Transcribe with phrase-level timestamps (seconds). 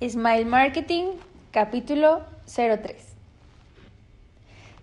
[0.00, 1.06] Smile Marketing,
[1.50, 3.16] capítulo 03.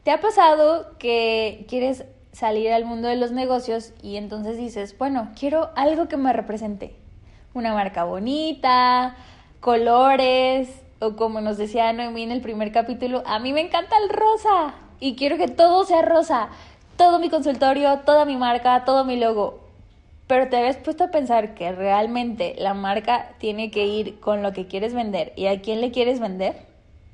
[0.04, 5.30] ¿Te ha pasado que quieres salir al mundo de los negocios y entonces dices, bueno,
[5.40, 6.98] quiero algo que me represente?
[7.54, 9.16] Una marca bonita,
[9.62, 10.70] colores,
[11.00, 14.74] o como nos decía Noemí en el primer capítulo, a mí me encanta el rosa
[15.00, 16.50] y quiero que todo sea rosa,
[16.98, 19.65] todo mi consultorio, toda mi marca, todo mi logo.
[20.28, 24.54] Pero te habías puesto a pensar que realmente la marca tiene que ir con lo
[24.54, 26.66] que quieres vender y a quién le quieres vender.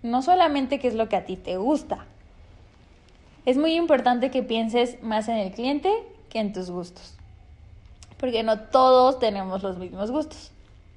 [0.02, 2.06] No solamente qué es lo que a ti te gusta.
[3.46, 5.92] Es muy importante que pienses más en el cliente
[6.30, 7.16] que en tus gustos.
[8.18, 10.52] Porque no todos tenemos los mismos gustos.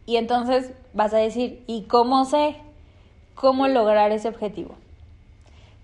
[0.07, 2.57] Y entonces vas a decir, ¿y cómo sé
[3.35, 4.77] cómo lograr ese objetivo?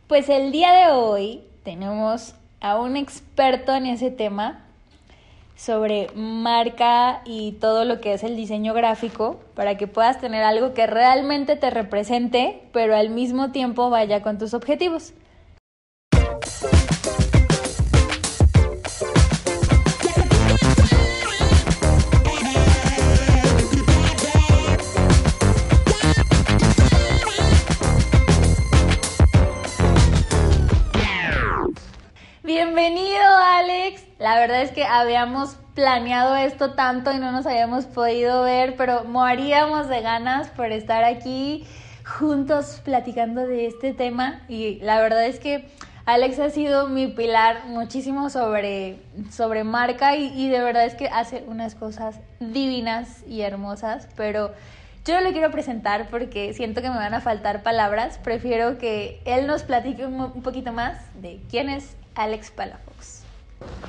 [0.07, 4.67] Pues el día de hoy tenemos a un experto en ese tema
[5.61, 10.73] sobre marca y todo lo que es el diseño gráfico para que puedas tener algo
[10.73, 15.13] que realmente te represente, pero al mismo tiempo vaya con tus objetivos.
[34.31, 39.03] La verdad es que habíamos planeado esto tanto y no nos habíamos podido ver, pero
[39.03, 41.67] moríamos de ganas por estar aquí
[42.05, 45.69] juntos platicando de este tema y la verdad es que
[46.07, 49.01] Alex ha sido mi pilar muchísimo sobre,
[49.33, 54.53] sobre marca y, de verdad es que hace unas cosas divinas y hermosas, pero
[55.05, 58.21] yo no le quiero presentar porque siento que me van a faltar palabras.
[58.23, 63.20] Prefiero que él nos platique un, un poquito más de quién es Alex Palafox.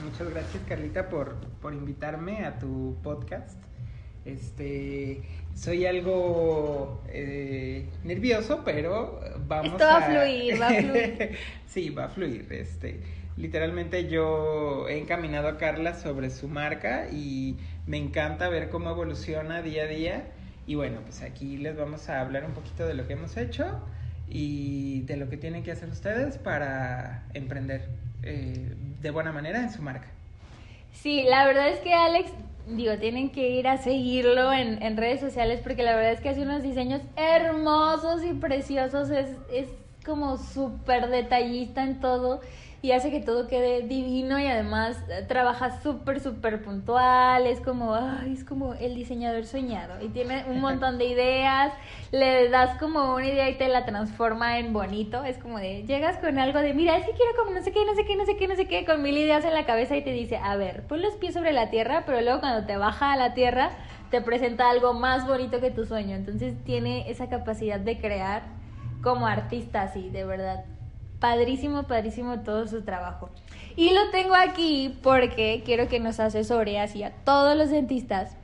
[0.03, 3.57] Muchas gracias Carlita por, por invitarme a tu podcast.
[4.25, 5.21] Este,
[5.55, 11.37] soy algo eh, nervioso, pero vamos Esto va a fluir, va a fluir.
[11.67, 12.47] sí, va a fluir.
[12.51, 12.99] Este,
[13.37, 17.57] literalmente yo he encaminado a Carla sobre su marca y
[17.87, 20.23] me encanta ver cómo evoluciona día a día.
[20.67, 23.81] Y bueno, pues aquí les vamos a hablar un poquito de lo que hemos hecho
[24.29, 27.89] y de lo que tienen que hacer ustedes para emprender
[28.23, 30.07] eh, de buena manera en su marca.
[30.91, 32.31] Sí, la verdad es que Alex,
[32.67, 36.29] digo, tienen que ir a seguirlo en, en redes sociales porque la verdad es que
[36.29, 39.67] hace unos diseños hermosos y preciosos, es, es
[40.05, 42.41] como súper detallista en todo
[42.83, 47.93] y hace que todo quede divino y además eh, trabaja súper, súper puntual, es como,
[47.93, 51.73] ay, es como el diseñador soñado y tiene un montón de ideas,
[52.11, 56.17] le das como una idea y te la transforma en bonito, es como de, llegas
[56.17, 58.25] con algo de, mira, es que quiero como no sé qué, no sé qué, no
[58.25, 60.55] sé qué, no sé qué, con mil ideas en la cabeza y te dice, a
[60.55, 63.69] ver, pon los pies sobre la tierra, pero luego cuando te baja a la tierra,
[64.09, 68.41] te presenta algo más bonito que tu sueño, entonces tiene esa capacidad de crear
[69.03, 70.65] como artista, así, de verdad
[71.21, 73.29] padrísimo, padrísimo todo su trabajo.
[73.77, 78.35] Y lo tengo aquí porque quiero que nos asesore así a todos los dentistas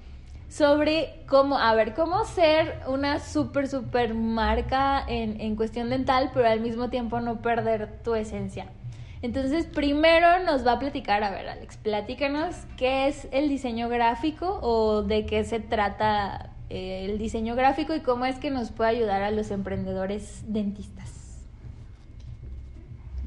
[0.48, 6.48] sobre cómo, a ver, cómo ser una súper, súper marca en, en cuestión dental, pero
[6.48, 8.68] al mismo tiempo no perder tu esencia.
[9.22, 14.59] Entonces, primero nos va a platicar, a ver, Alex, platícanos qué es el diseño gráfico
[14.62, 18.92] o de qué se trata eh, el diseño gráfico y cómo es que nos puede
[18.92, 21.16] ayudar a los emprendedores dentistas.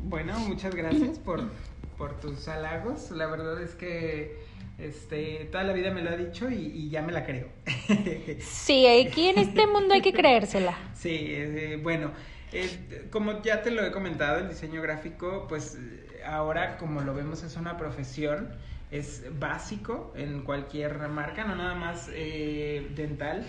[0.02, 1.50] Bueno, muchas gracias por,
[1.96, 3.10] por tus halagos.
[3.10, 4.38] La verdad es que
[4.78, 7.48] este, toda la vida me lo ha dicho y, y ya me la creo.
[8.40, 10.76] Sí, aquí en este mundo hay que creérsela.
[10.94, 12.12] Sí, eh, bueno,
[12.52, 15.78] eh, como ya te lo he comentado, el diseño gráfico, pues
[16.24, 18.48] ahora como lo vemos es una profesión,
[18.90, 23.44] es básico en cualquier marca, no nada más eh, dental.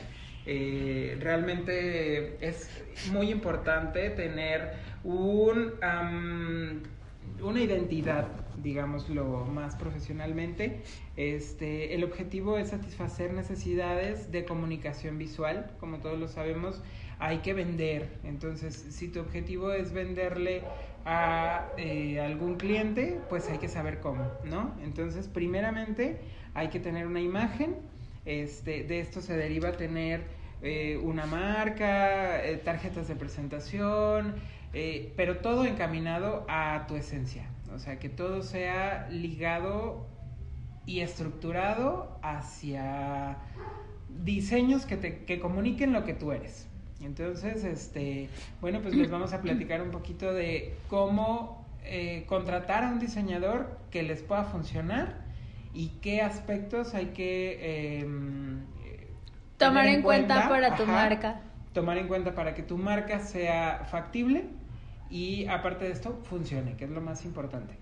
[0.46, 2.68] Eh, realmente es
[3.12, 4.74] muy importante tener
[5.04, 5.74] un,
[7.42, 8.28] una identidad,
[8.62, 10.82] digámoslo más profesionalmente.
[11.18, 16.82] Este, el objetivo es satisfacer necesidades de comunicación visual, como todos lo sabemos,
[17.20, 18.10] hay que vender.
[18.24, 20.64] Entonces, si tu objetivo es venderle
[21.06, 24.74] a eh, algún cliente, pues hay que saber cómo, ¿no?
[24.84, 26.18] Entonces, primeramente,
[26.54, 27.76] hay que tener una imagen.
[28.26, 30.22] Este, de esto se deriva tener
[30.64, 34.36] eh, una marca, eh, tarjetas de presentación,
[34.74, 37.46] eh, pero todo encaminado a tu esencia.
[37.74, 40.06] O sea, que todo sea ligado
[40.86, 43.38] y estructurado hacia
[44.24, 46.68] diseños que te que comuniquen lo que tú eres.
[47.02, 48.30] Entonces, este,
[48.60, 53.80] bueno, pues les vamos a platicar un poquito de cómo eh, contratar a un diseñador
[53.90, 55.16] que les pueda funcionar
[55.74, 58.06] y qué aspectos hay que eh,
[59.58, 61.42] Tomar en cuenta para tu marca.
[61.74, 64.46] tomar en cuenta para que tu marca sea factible
[65.12, 67.76] y aparte de esto funcione, que es lo más importante.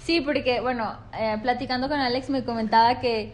[0.00, 3.32] Sí, porque bueno, eh, platicando con Alex me comentaba que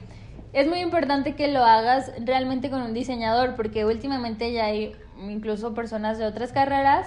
[0.52, 4.94] es muy importante que lo hagas realmente con un diseñador, porque últimamente ya hay
[5.28, 7.06] incluso personas de otras carreras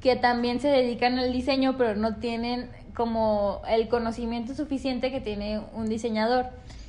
[0.00, 5.60] que también se dedican al diseño, pero no tienen como el conocimiento suficiente que tiene
[5.74, 6.46] un diseñador.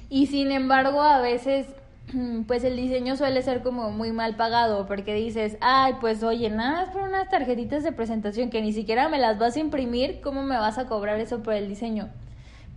[0.10, 1.68] Y sin embargo, a veces
[2.48, 6.82] pues el diseño suele ser como muy mal pagado porque dices, ay, pues oye, nada
[6.82, 10.44] más por unas tarjetitas de presentación que ni siquiera me las vas a imprimir, ¿cómo
[10.44, 12.10] me vas a cobrar eso por el diseño?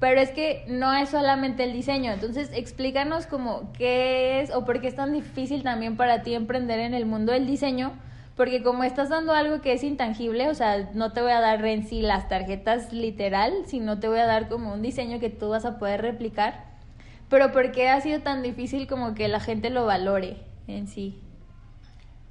[0.00, 4.80] Pero es que no es solamente el diseño, entonces explícanos como qué es o por
[4.80, 7.92] qué es tan difícil también para ti emprender en el mundo del diseño,
[8.36, 11.64] porque como estás dando algo que es intangible, o sea, no te voy a dar
[11.64, 15.50] en sí las tarjetas literal, sino te voy a dar como un diseño que tú
[15.50, 16.73] vas a poder replicar
[17.28, 20.36] pero ¿por qué ha sido tan difícil como que la gente lo valore
[20.66, 21.20] en sí?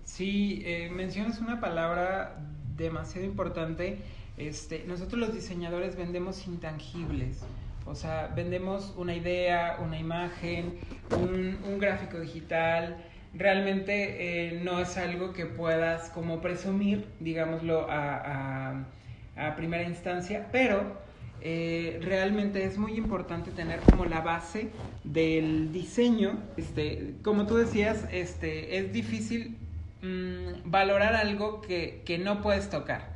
[0.04, 2.36] Sí, eh, mencionas una palabra
[2.76, 4.00] demasiado importante.
[4.38, 7.44] Este, nosotros los diseñadores vendemos intangibles.
[7.86, 10.80] O sea, vendemos una idea, una imagen,
[11.12, 12.98] un, gráfico digital.
[13.34, 18.86] Realmente eh, no es algo que puedas como presumir, digámoslo, a,
[19.36, 21.03] a primera instancia, pero
[21.46, 24.70] eh, realmente es muy importante tener como la base
[25.04, 26.40] del diseño.
[26.56, 29.58] Este, como tú decías, este, es difícil
[30.02, 33.10] mm, valorar algo que, que, no puedes tocar.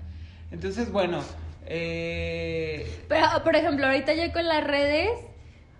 [0.51, 1.23] Entonces, bueno.
[1.67, 2.85] Eh...
[3.07, 5.09] Pero, por ejemplo, ahorita ya con las redes,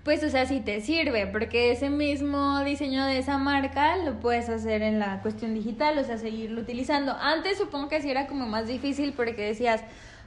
[0.06, 4.48] pues, o sea, si te sirve, porque ese mismo diseño de esa marca lo puedes
[4.48, 7.12] hacer en la cuestión digital, o sea, seguirlo utilizando.
[7.12, 9.84] Antes supongo que sí era como más difícil porque decías,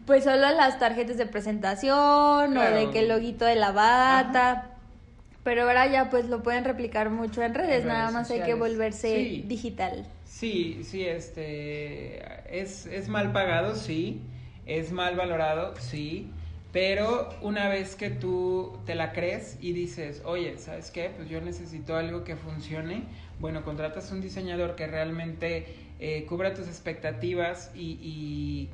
[0.06, 4.66] pues solo las tarjetas de presentación o de que el loguito de la bata.
[5.42, 9.42] Pero ahora ya pues lo pueden replicar mucho en redes, nada más hay que volverse
[9.46, 10.06] digital.
[10.26, 14.20] Sí, sí, este es, es mal pagado, sí,
[14.66, 16.30] es mal valorado, sí,
[16.72, 21.10] pero una vez que tú te la crees y dices, oye, ¿sabes qué?
[21.16, 23.04] Pues yo necesito algo que funcione,
[23.40, 28.68] bueno, contratas un diseñador que realmente eh, cubra tus expectativas y y,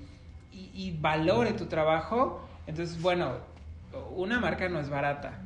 [1.00, 3.34] valore tu trabajo, entonces, bueno,
[4.14, 5.38] una marca no es barata,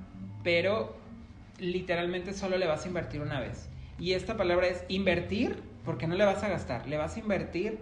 [0.42, 0.96] pero
[1.58, 3.68] literalmente solo le vas a invertir una vez.
[3.98, 7.78] Y esta palabra es invertir, porque no le vas a gastar, le vas a invertir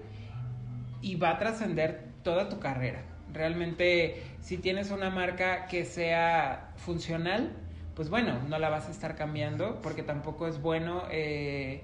[1.01, 3.03] y va a trascender toda tu carrera.
[3.33, 7.53] Realmente, si tienes una marca que sea funcional,
[7.95, 11.83] pues bueno, no la vas a estar cambiando, porque tampoco es bueno eh,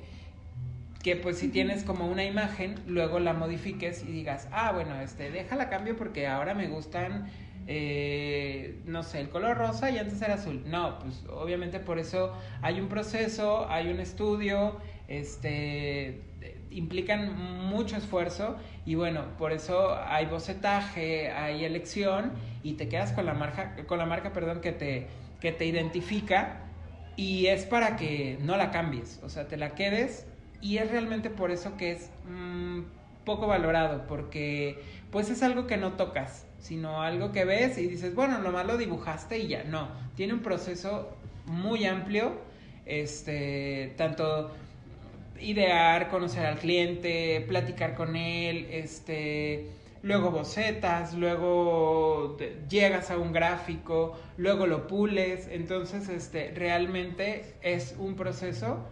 [1.04, 5.30] que pues si tienes como una imagen, luego la modifiques y digas, ah, bueno, este,
[5.30, 7.30] déjala cambio porque ahora me gustan,
[7.66, 10.62] eh, no sé, el color rosa y antes era azul.
[10.66, 16.22] No, pues obviamente por eso hay un proceso, hay un estudio, este,
[16.70, 17.36] implican
[17.66, 23.34] mucho esfuerzo y bueno, por eso hay bocetaje, hay elección y te quedas con la
[23.34, 25.08] marca, con la marca, perdón, que te,
[25.38, 26.62] que te identifica
[27.14, 30.26] y es para que no la cambies, o sea, te la quedes
[30.64, 32.80] y es realmente por eso que es mm,
[33.26, 38.14] poco valorado, porque pues es algo que no tocas, sino algo que ves y dices,
[38.14, 41.14] bueno, nomás lo dibujaste y ya, no, tiene un proceso
[41.44, 42.32] muy amplio,
[42.86, 44.52] este, tanto
[45.38, 49.66] idear, conocer al cliente, platicar con él, este,
[50.02, 52.38] luego bocetas, luego
[52.70, 58.88] llegas a un gráfico, luego lo pules, entonces este realmente es un proceso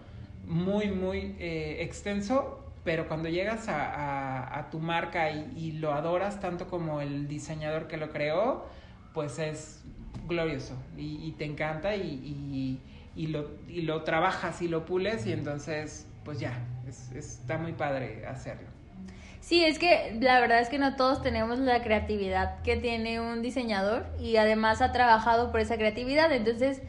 [0.47, 7.01] muy, muy eh, extenso, pero cuando llegas a, tu marca y, lo adoras tanto como
[7.01, 8.67] el diseñador que lo creó,
[9.13, 9.83] pues es
[10.27, 12.81] glorioso y, te encanta y,
[13.17, 16.59] lo, y lo trabajas y lo pules y entonces, pues ya,
[17.15, 18.73] está muy padre hacerlo.
[19.41, 23.43] Sí, es que la verdad es que no todos tenemos la creatividad que tiene un
[23.43, 26.81] diseñador y además ha trabajado por esa creatividad, entonces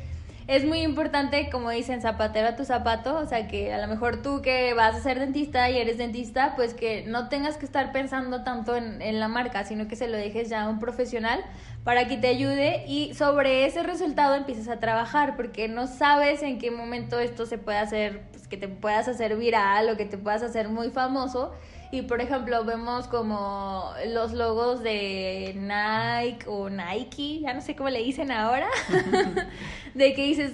[0.48, 4.22] es muy importante, como dicen, zapatero a tu zapato, o sea, que a lo mejor
[4.22, 7.92] tú que vas a ser dentista y eres dentista, pues que no tengas que estar
[7.92, 11.44] pensando tanto en, en la marca, sino que se lo dejes ya a un profesional
[11.84, 16.58] para que te ayude y sobre ese resultado empieces a trabajar, porque no sabes en
[16.58, 20.18] qué momento esto se puede hacer, pues que te puedas hacer viral o que te
[20.18, 21.54] puedas hacer muy famoso
[21.94, 27.92] y por ejemplo, vemos como los logos de Nike o Nike, ya no sé cómo
[27.92, 28.68] le dicen ahora,
[29.94, 30.54] de que dices,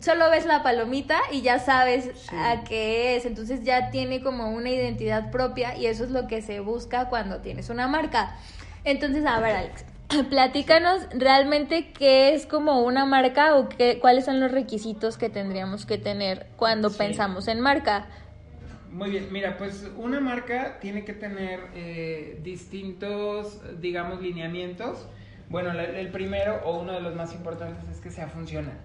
[0.00, 3.26] solo ves la palomita y ya sabes a qué es.
[3.26, 7.38] Entonces ya tiene como una identidad propia y eso es lo que se busca cuando
[7.42, 8.34] tienes una marca.
[8.82, 9.84] Entonces, a ver, Alex.
[10.30, 15.86] Platícanos realmente qué es como una marca o qué, cuáles son los requisitos que tendríamos
[15.86, 18.08] que tener cuando pensamos en marca.
[18.92, 25.08] Muy bien, mira, pues una marca tiene que tener eh, distintos, digamos, lineamientos.
[25.48, 28.78] Bueno, el primero o uno de los más importantes es que sea funcional.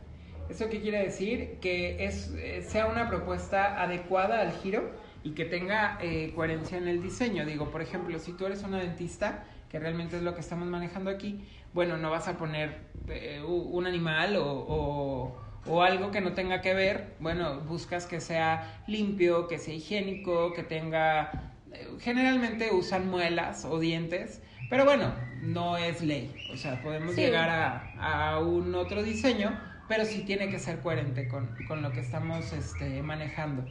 [0.47, 1.57] ¿Eso qué quiere decir?
[1.59, 4.91] Que es, eh, sea una propuesta adecuada al giro
[5.25, 7.45] y que tenga eh, coherencia en el diseño.
[7.45, 11.09] Digo, por ejemplo, si tú eres una dentista, que realmente es lo que estamos manejando
[11.09, 12.87] aquí, bueno, no vas a poner
[13.45, 15.37] un animal o
[15.83, 20.63] algo que no tenga que ver, bueno, buscas que sea limpio, que sea higiénico, que
[20.63, 21.53] tenga...
[21.71, 26.33] Eh, generalmente usan muelas o dientes, pero bueno, no es ley.
[26.53, 31.27] O sea, podemos llegar a, a, un otro diseño, pero sí tiene que ser coherente
[31.27, 33.65] con, con lo que estamos este, manejando.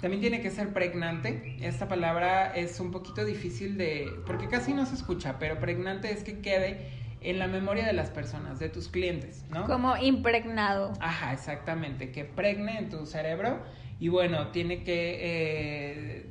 [0.00, 1.56] También tiene que ser pregnante.
[1.60, 4.08] Esta palabra es un poquito difícil de...
[4.26, 8.10] porque casi no se escucha, pero pregnante es que quede en la memoria de las
[8.10, 9.66] personas, de tus clientes, ¿no?
[9.66, 10.92] Como impregnado.
[11.00, 13.60] Ajá, exactamente, que pregne en tu cerebro
[14.00, 16.26] y bueno, tiene que, eh,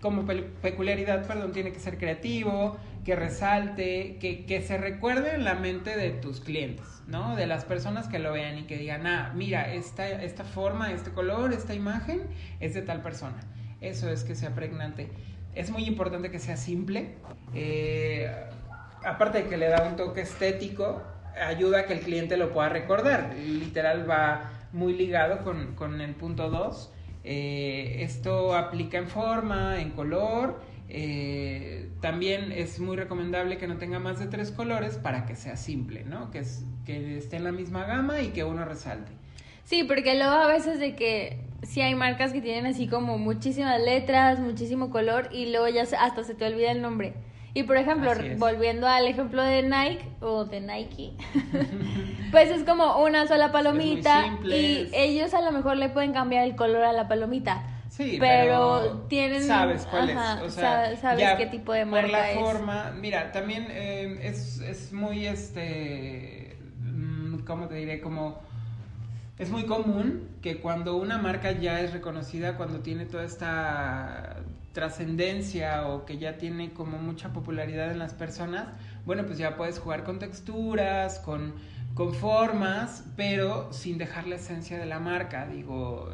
[0.00, 5.54] como peculiaridad, perdón, tiene que ser creativo, que resalte, que, que se recuerde en la
[5.54, 7.36] mente de tus clientes, ¿no?
[7.36, 11.12] De las personas que lo vean y que digan, ah, mira, esta, esta forma, este
[11.12, 12.22] color, esta imagen
[12.60, 13.40] es de tal persona.
[13.80, 15.08] Eso es que sea pregnante.
[15.54, 17.14] Es muy importante que sea simple.
[17.54, 18.30] Eh,
[19.04, 21.02] aparte de que le da un toque estético,
[21.40, 23.34] ayuda a que el cliente lo pueda recordar.
[23.34, 26.92] Literal va muy ligado con, el punto 2.
[27.24, 30.60] Eh, esto aplica en forma, en color.
[30.88, 35.56] Eh, también es muy recomendable que no tenga más de tres colores para que sea
[35.56, 36.30] simple, ¿no?
[36.30, 39.12] Que esté en la misma gama y que uno resalte.
[39.64, 43.80] Sí, porque luego a veces de que sí hay marcas que tienen así como muchísimas
[43.80, 47.14] letras, muchísimo color y luego ya hasta se te olvida el nombre.
[47.56, 51.14] Y por ejemplo, volviendo al ejemplo de Nike o de Nike,
[52.30, 56.54] pues es como una sola palomita y ellos a lo mejor le pueden cambiar el
[56.54, 57.62] color a la palomita.
[57.88, 62.26] Sí, pero, tienen sabes cuál es, o sea, sabes qué tipo de marca por la
[62.34, 68.02] forma, mira, también eh, es, es muy este mm, ¿cómo te diré?
[68.02, 68.38] como
[69.38, 74.42] es muy común que cuando una marca ya es reconocida, cuando tiene toda esta
[74.76, 78.68] trascendencia o que ya tiene como mucha popularidad en las personas,
[79.06, 81.54] bueno, pues ya puedes jugar con texturas, con,
[81.94, 85.46] con formas, pero sin dejar la esencia de la marca.
[85.46, 86.10] Digo,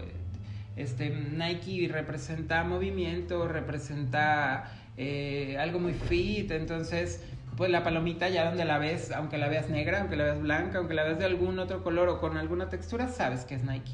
[0.76, 7.20] este Nike representa movimiento, representa eh, algo muy fit, entonces
[7.56, 10.78] pues la palomita ya donde la ves, aunque la veas negra, aunque la veas blanca,
[10.78, 13.90] aunque la veas de algún otro color o con alguna textura, sabes que es Nike.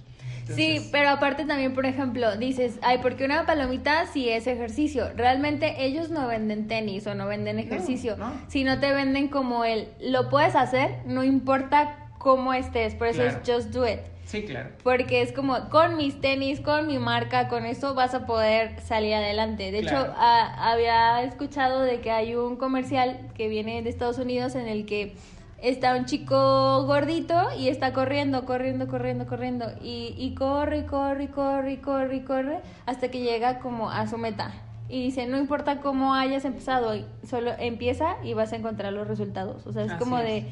[0.55, 5.11] Sí, pero aparte también, por ejemplo, dices, ay, porque una palomita sí es ejercicio.
[5.17, 8.17] Realmente ellos no venden tenis o no venden ejercicio,
[8.49, 13.37] sino te venden como el, lo puedes hacer, no importa cómo estés, por eso es
[13.47, 14.01] just do it.
[14.25, 14.69] Sí, claro.
[14.83, 19.15] Porque es como, con mis tenis, con mi marca, con eso vas a poder salir
[19.15, 19.73] adelante.
[19.73, 24.69] De hecho, había escuchado de que hay un comercial que viene de Estados Unidos en
[24.69, 25.15] el que
[25.63, 29.67] está un chico gordito y está corriendo, corriendo, corriendo, corriendo.
[29.83, 34.53] Y, y corre, corre, corre, corre, corre, hasta que llega como a su meta.
[34.89, 36.95] Y dice, no importa cómo hayas empezado,
[37.29, 39.67] solo empieza y vas a encontrar los resultados.
[39.67, 40.47] O sea, es como de...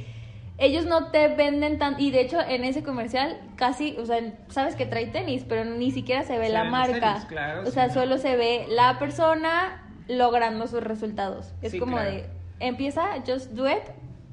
[0.58, 2.00] Ellos no te venden tan...
[2.00, 5.90] Y de hecho, en ese comercial casi, o sea, sabes que trae tenis, pero ni
[5.90, 7.26] siquiera se ve la marca.
[7.66, 11.52] o sea, solo se ve la persona logrando sus resultados.
[11.62, 12.26] Es como de,
[12.60, 13.84] empieza, just do it,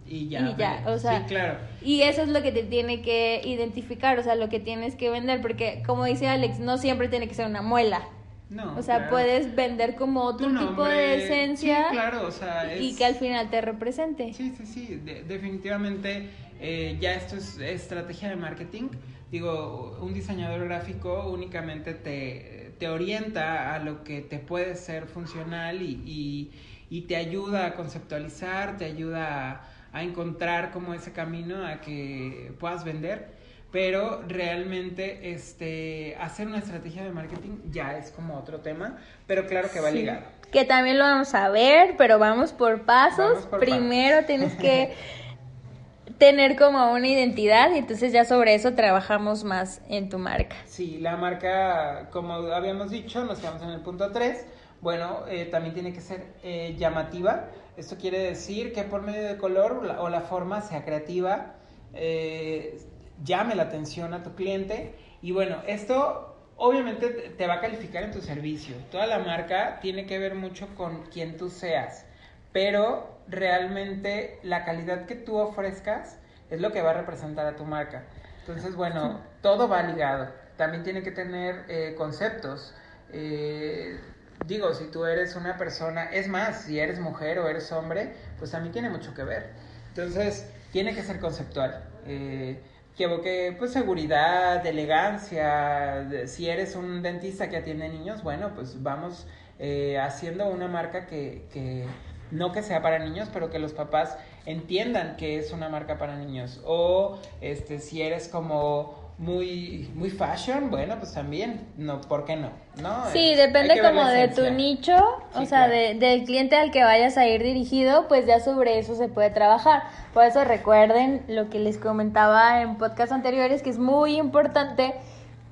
[0.07, 0.83] y ya.
[0.88, 1.57] o sea, sí, claro.
[1.81, 5.10] Y eso es lo que te tiene que identificar, o sea, lo que tienes que
[5.10, 8.07] vender, porque como dice Alex, no siempre tiene que ser una muela.
[8.50, 13.05] No, o sea, puedes vender como otro tipo de esencia claro, o sea, y que
[13.05, 14.31] al final te represente.
[14.33, 16.29] Sí, sí, sí, definitivamente
[16.60, 18.89] eh, ya esto es estrategia de marketing.
[19.31, 25.81] Digo, un diseñador gráfico únicamente te, te orienta a lo que te puede ser funcional
[25.81, 26.51] y, y,
[26.91, 32.51] y te ayuda a conceptualizar, te ayuda a a encontrar como ese camino a que
[32.59, 33.29] puedas vender,
[33.71, 38.97] pero realmente este, hacer una estrategia de marketing ya es como otro tema,
[39.27, 40.21] pero claro que va ligado.
[40.51, 43.47] Que también lo vamos a ver, pero vamos por pasos.
[43.59, 44.93] Primero tienes que
[46.19, 50.55] tener como una identidad y entonces ya sobre eso trabajamos más en tu marca.
[50.65, 54.45] Sí, la marca, como habíamos dicho, nos quedamos en el punto 3,
[54.84, 59.38] bueno, eh, también tiene que ser eh, llamativa esto quiere decir que por medio de
[59.38, 61.56] color o la forma sea creativa,
[61.94, 62.80] eh,
[63.24, 68.12] llame la atención a tu cliente y bueno, esto obviamente te va a calificar en
[68.12, 68.75] tu servicio.
[68.92, 72.06] Toda la marca tiene que ver mucho con quién tú seas,
[72.52, 76.20] pero realmente la calidad que tú ofrezcas
[76.52, 78.04] es lo que va a representar a tu marca.
[78.42, 80.30] Entonces, bueno, todo va ligado.
[80.58, 82.75] También tiene que tener eh, conceptos
[83.12, 84.00] eh,
[84.47, 88.51] digo, si tú eres una persona, es más, si eres mujer o eres hombre, pues
[88.51, 89.51] también tiene mucho que ver.
[89.89, 91.83] Entonces, tiene que ser conceptual.
[92.05, 92.59] Eh,
[92.97, 96.27] que evoque pues seguridad, elegancia.
[96.27, 99.25] Si eres un dentista que atiende niños, bueno, pues vamos
[99.59, 101.85] eh, haciendo una marca que, que
[102.31, 106.15] no que sea para niños, pero que los papás entiendan que es una marca para
[106.17, 106.62] niños.
[106.65, 112.50] O este, si eres como muy, muy fashion, bueno, pues también, no, ¿por qué no?
[112.82, 113.05] ¿No?
[113.12, 114.96] Sí, depende como de tu nicho,
[115.36, 118.96] o sea, de, del cliente al que vayas a ir dirigido, pues ya sobre eso
[118.96, 119.84] se puede trabajar.
[120.13, 124.96] Por eso recuerden lo que les comentaba en podcast anteriores, que es muy importante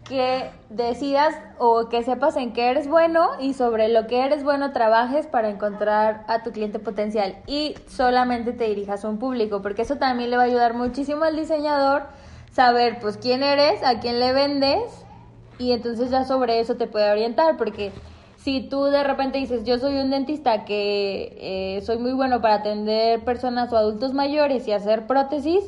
[0.07, 4.73] que decidas o que sepas en qué eres bueno y sobre lo que eres bueno
[4.73, 9.83] trabajes para encontrar a tu cliente potencial y solamente te dirijas a un público, porque
[9.83, 12.03] eso también le va a ayudar muchísimo al diseñador
[12.51, 15.05] saber pues quién eres, a quién le vendes
[15.57, 17.91] y entonces ya sobre eso te puede orientar porque
[18.37, 21.37] si tú de repente dices yo soy un dentista que
[21.77, 25.63] eh, soy muy bueno para atender personas o adultos mayores y hacer prótesis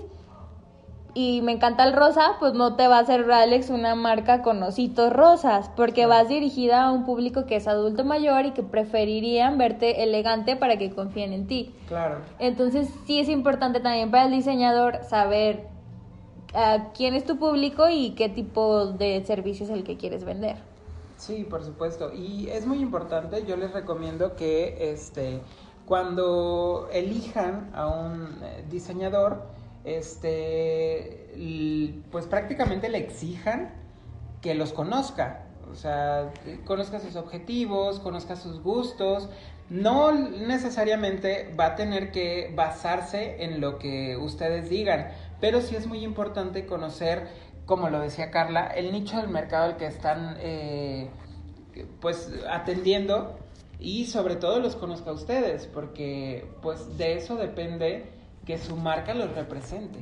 [1.15, 4.63] y me encanta el rosa, pues no te va a hacer Alex una marca con
[4.63, 9.59] ositos rosas, porque vas dirigida a un público que es adulto mayor y que preferirían
[9.59, 11.71] verte elegante para que confíen en ti.
[11.87, 12.17] Claro.
[12.39, 15.67] Entonces sí es importante también para el diseñador saber
[16.95, 20.57] quién es tu público y qué tipo de servicio es el que quieres vender.
[21.17, 22.11] Sí, por supuesto.
[22.13, 25.39] Y es muy importante, yo les recomiendo que este,
[25.85, 29.43] cuando elijan a un eh, diseñador,
[29.83, 31.33] este,
[32.11, 33.73] pues prácticamente le exijan
[34.41, 35.45] que los conozca.
[35.71, 36.31] O sea,
[36.65, 39.29] conozca sus objetivos, conozca sus gustos.
[39.69, 45.07] No necesariamente va a tener que basarse en lo que ustedes digan,
[45.43, 47.27] pero sí es muy importante conocer,
[47.65, 51.09] como lo decía Carla, el nicho del mercado al que están eh,
[51.99, 53.37] pues atendiendo
[53.77, 58.05] y sobre todo los conozca a ustedes, porque pues de eso depende
[58.45, 59.99] que su marca los represente.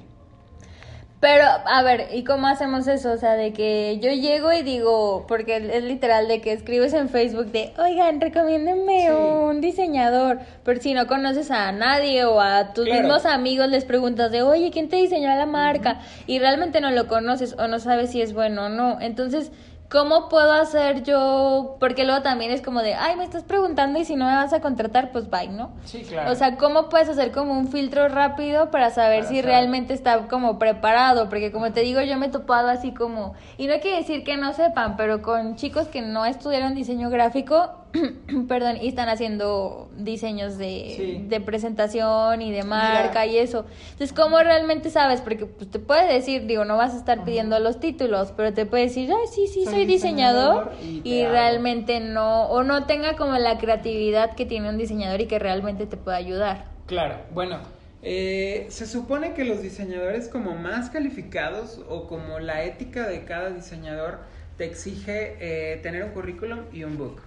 [1.21, 3.11] Pero, a ver, ¿y cómo hacemos eso?
[3.11, 7.09] O sea, de que yo llego y digo, porque es literal de que escribes en
[7.09, 10.39] Facebook de, oigan, recomiéndenme un diseñador.
[10.63, 14.71] Pero si no conoces a nadie o a tus mismos amigos, les preguntas de, oye,
[14.71, 15.99] ¿quién te diseñó la marca?
[16.25, 18.99] Y realmente no lo conoces o no sabes si es bueno o no.
[18.99, 19.51] Entonces,
[19.91, 21.75] ¿cómo puedo hacer yo?
[21.79, 24.53] Porque luego también es como de, ay, me estás preguntando y si no me vas
[24.53, 25.71] a contratar, pues bye, ¿no?
[25.83, 26.31] Sí, claro.
[26.31, 30.57] O sea, ¿cómo puedes hacer como un filtro rápido para saber si realmente está como
[30.57, 31.27] preparado?
[31.27, 34.23] Porque como te digo, yo me he topado así como, y no hay que decir
[34.23, 37.80] que no sepan, pero con chicos que no estudiaron diseño gráfico
[38.47, 43.65] perdón, y están haciendo diseños de, de presentación y de marca y eso.
[43.91, 45.21] Entonces, ¿cómo realmente sabes?
[45.21, 48.65] Porque pues, te puede decir, digo, no vas a estar pidiendo los títulos, pero te
[48.65, 53.57] puede decir, ay, sí, sí, soy, diseñador, y, realmente no, o no tenga como la
[53.57, 56.65] creatividad que tiene un diseñador y que realmente te pueda ayudar.
[56.87, 57.59] Claro, bueno.
[58.03, 63.51] Eh, se supone que los diseñadores como más calificados o como la ética de cada
[63.51, 64.21] diseñador
[64.57, 67.21] te exige eh, tener un currículum y un book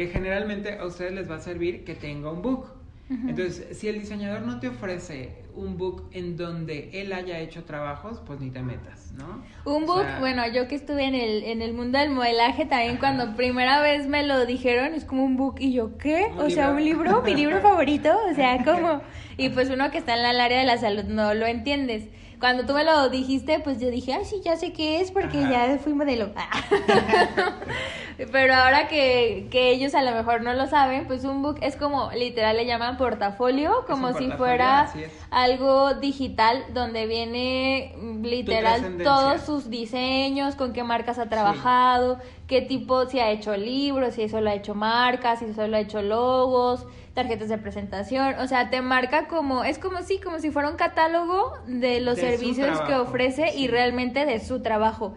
[0.00, 2.64] que generalmente a ustedes les va a servir que tenga un book.
[3.10, 8.22] Entonces, si el diseñador no te ofrece un book en donde él haya hecho trabajos,
[8.24, 9.42] pues ni te metas, ¿no?
[9.70, 13.34] Un book, bueno, yo que estuve en el, en el mundo del modelaje también cuando
[13.34, 16.32] primera vez me lo dijeron, es como un book y yo, ¿qué?
[16.38, 19.02] O sea, un libro, mi libro favorito, o sea, como...
[19.36, 22.08] Y pues uno que está en el área de la salud no lo entiendes
[22.40, 25.40] cuando tú me lo dijiste, pues yo dije, ay, sí, ya sé qué es porque
[25.42, 26.30] ya fui modelo.
[28.32, 31.76] Pero ahora que, que, ellos a lo mejor no lo saben, pues un book es
[31.76, 34.90] como, literal le llaman portafolio, como si fuera
[35.30, 42.18] algo digital donde viene literal todos sus diseños, con qué marcas ha trabajado,
[42.50, 45.80] qué tipo, si ha hecho libros, si eso lo ha hecho marcas, si solo ha
[45.80, 46.84] hecho logos,
[47.14, 50.74] tarjetas de presentación, o sea, te marca como, es como si, como si fuera un
[50.74, 55.14] catálogo de los servicios que ofrece y realmente de su trabajo.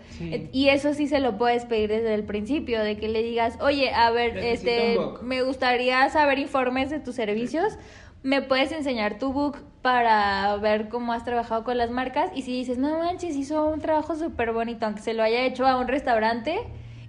[0.52, 3.92] Y eso sí se lo puedes pedir desde el principio, de que le digas, oye,
[3.92, 7.80] a ver, este, me gustaría saber informes de tus servicios,
[8.22, 12.52] me puedes enseñar tu book para ver cómo has trabajado con las marcas y si
[12.52, 15.88] dices, no manches, hizo un trabajo súper bonito, aunque se lo haya hecho a un
[15.88, 16.60] restaurante,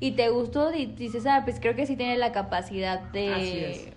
[0.00, 3.92] y te gustó y dices, ah, pues creo que sí tiene la capacidad de,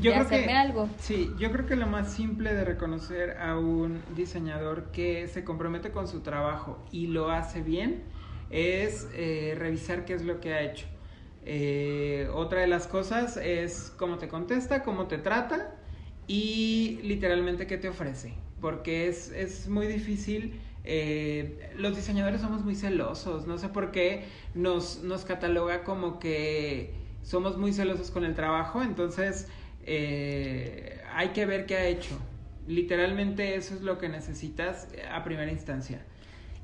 [0.00, 0.88] yo creo hacerme que, algo.
[1.00, 5.90] Sí, yo creo que lo más simple de reconocer a un diseñador que se compromete
[5.90, 8.02] con su trabajo y lo hace bien
[8.50, 10.86] es eh, revisar qué es lo que ha hecho.
[11.44, 15.74] Eh, otra de las cosas es cómo te contesta, cómo te trata
[16.26, 18.34] y literalmente qué te ofrece.
[18.60, 24.24] Porque es, es muy difícil eh, los diseñadores somos muy celosos, no sé por qué
[24.54, 29.48] nos, nos cataloga como que somos muy celosos con el trabajo, entonces
[29.84, 32.16] eh, hay que ver qué ha hecho.
[32.68, 36.04] Literalmente eso es lo que necesitas a primera instancia.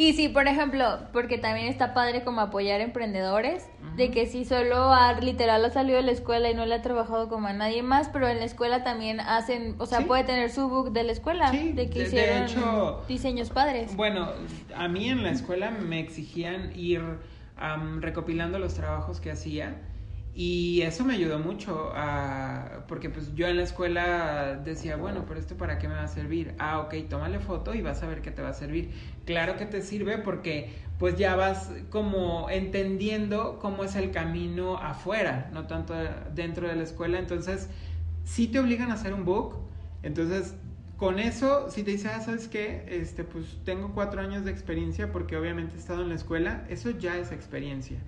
[0.03, 4.93] Y sí, por ejemplo, porque también está padre como apoyar emprendedores, de que si solo
[4.93, 7.85] ha, literal ha salido de la escuela y no le ha trabajado como a nadie
[7.85, 11.13] más, pero en la escuela también hacen, o sea, puede tener su book de la
[11.13, 13.95] escuela, de que hicieron hecho, diseños padres.
[13.95, 14.29] Bueno,
[14.75, 17.01] a mí en la escuela me exigían ir
[18.01, 19.77] recopilando los trabajos que hacía
[20.35, 25.39] y eso me ayudó mucho a, porque pues yo en la escuela decía, bueno, pero
[25.39, 26.55] esto para qué me va a servir?
[26.59, 28.93] Ah, ok, tómale foto y vas a ver qué te va a servir.
[29.27, 35.51] Claro que te sirve porque pues ya vas como entendiendo cómo es el camino afuera,
[35.53, 35.95] no tanto
[36.35, 37.19] dentro de la escuela.
[37.19, 37.69] Entonces,
[38.25, 39.57] si te obligan a hacer un book,
[40.03, 40.55] entonces
[41.03, 42.85] con eso, si te dices, ah, ¿sabes qué?
[42.87, 46.91] Este, pues tengo cuatro años de experiencia porque obviamente he estado en la escuela, eso
[46.91, 47.99] ya es experiencia.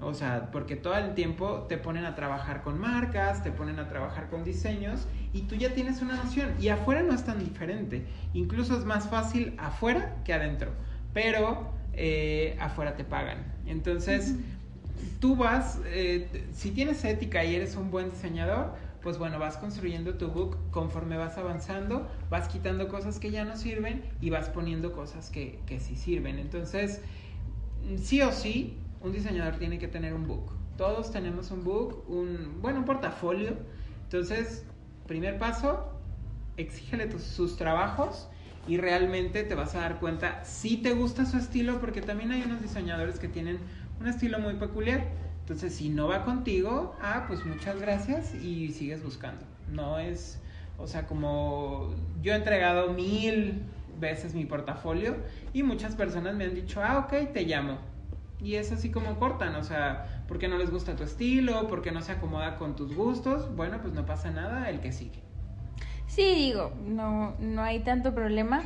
[0.00, 3.86] O sea, porque todo el tiempo te ponen a trabajar con marcas, te ponen a
[3.90, 6.54] trabajar con diseños y tú ya tienes una noción.
[6.58, 8.06] Y afuera no es tan diferente.
[8.32, 10.70] Incluso es más fácil afuera que adentro.
[11.12, 13.44] Pero eh, afuera te pagan.
[13.66, 14.36] Entonces,
[15.20, 20.14] tú vas, eh, si tienes ética y eres un buen diseñador, pues bueno, vas construyendo
[20.14, 24.92] tu book conforme vas avanzando, vas quitando cosas que ya no sirven y vas poniendo
[24.92, 26.38] cosas que, que sí sirven.
[26.38, 27.02] Entonces,
[27.96, 30.52] sí o sí, un diseñador tiene que tener un book.
[30.76, 33.56] Todos tenemos un book, un, bueno, un portafolio.
[34.04, 34.64] Entonces,
[35.06, 36.00] primer paso,
[36.56, 38.28] exígele sus trabajos
[38.66, 42.42] y realmente te vas a dar cuenta si te gusta su estilo, porque también hay
[42.42, 43.58] unos diseñadores que tienen
[44.00, 45.04] un estilo muy peculiar
[45.42, 49.44] entonces, si no va contigo, ah, pues muchas gracias y sigues buscando.
[49.66, 50.40] No es,
[50.78, 53.64] o sea, como yo he entregado mil
[53.98, 55.16] veces mi portafolio
[55.52, 57.78] y muchas personas me han dicho, ah, ok, te llamo.
[58.40, 62.02] Y es así como cortan, o sea, porque no les gusta tu estilo, porque no
[62.02, 65.22] se acomoda con tus gustos, bueno, pues no pasa nada, el que sigue.
[66.06, 68.62] Sí, digo, no, no hay tanto problema.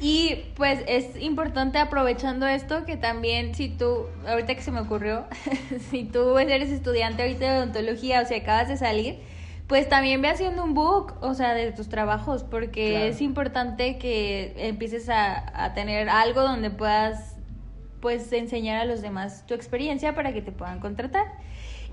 [0.00, 5.26] Y pues es importante aprovechando esto que también si tú, ahorita que se me ocurrió,
[5.90, 9.20] si tú eres estudiante ahorita de odontología o si acabas de salir,
[9.66, 14.54] pues también ve haciendo un book, o sea, de tus trabajos, porque es importante que
[14.58, 17.36] empieces a, a tener algo donde puedas
[18.00, 21.24] pues enseñar a los demás tu experiencia para que te puedan contratar.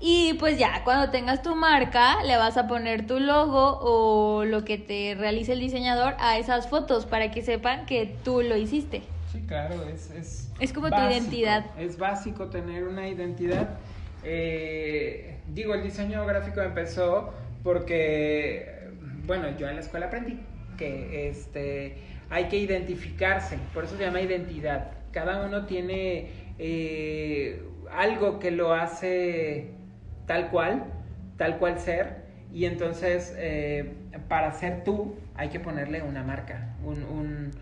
[0.04, 4.64] Y pues ya, cuando tengas tu marca, le vas a poner tu logo o lo
[4.64, 9.02] que te realice el diseñador a esas fotos para que sepan que tú lo hiciste.
[9.30, 10.10] Sí, claro, es...
[10.10, 11.66] Es, es como tu identidad.
[11.78, 13.78] Es básico tener una identidad.
[14.24, 18.88] Eh, digo, el diseño gráfico empezó porque,
[19.24, 20.40] bueno, yo en la escuela aprendí
[20.76, 21.96] que este,
[22.28, 24.90] hay que identificarse, por eso se llama identidad.
[25.12, 27.62] Cada uno tiene eh,
[27.92, 29.80] algo que lo hace
[30.26, 30.84] tal cual,
[31.36, 33.94] tal cual ser, y entonces eh,
[34.28, 37.52] para ser tú hay que ponerle una marca, un,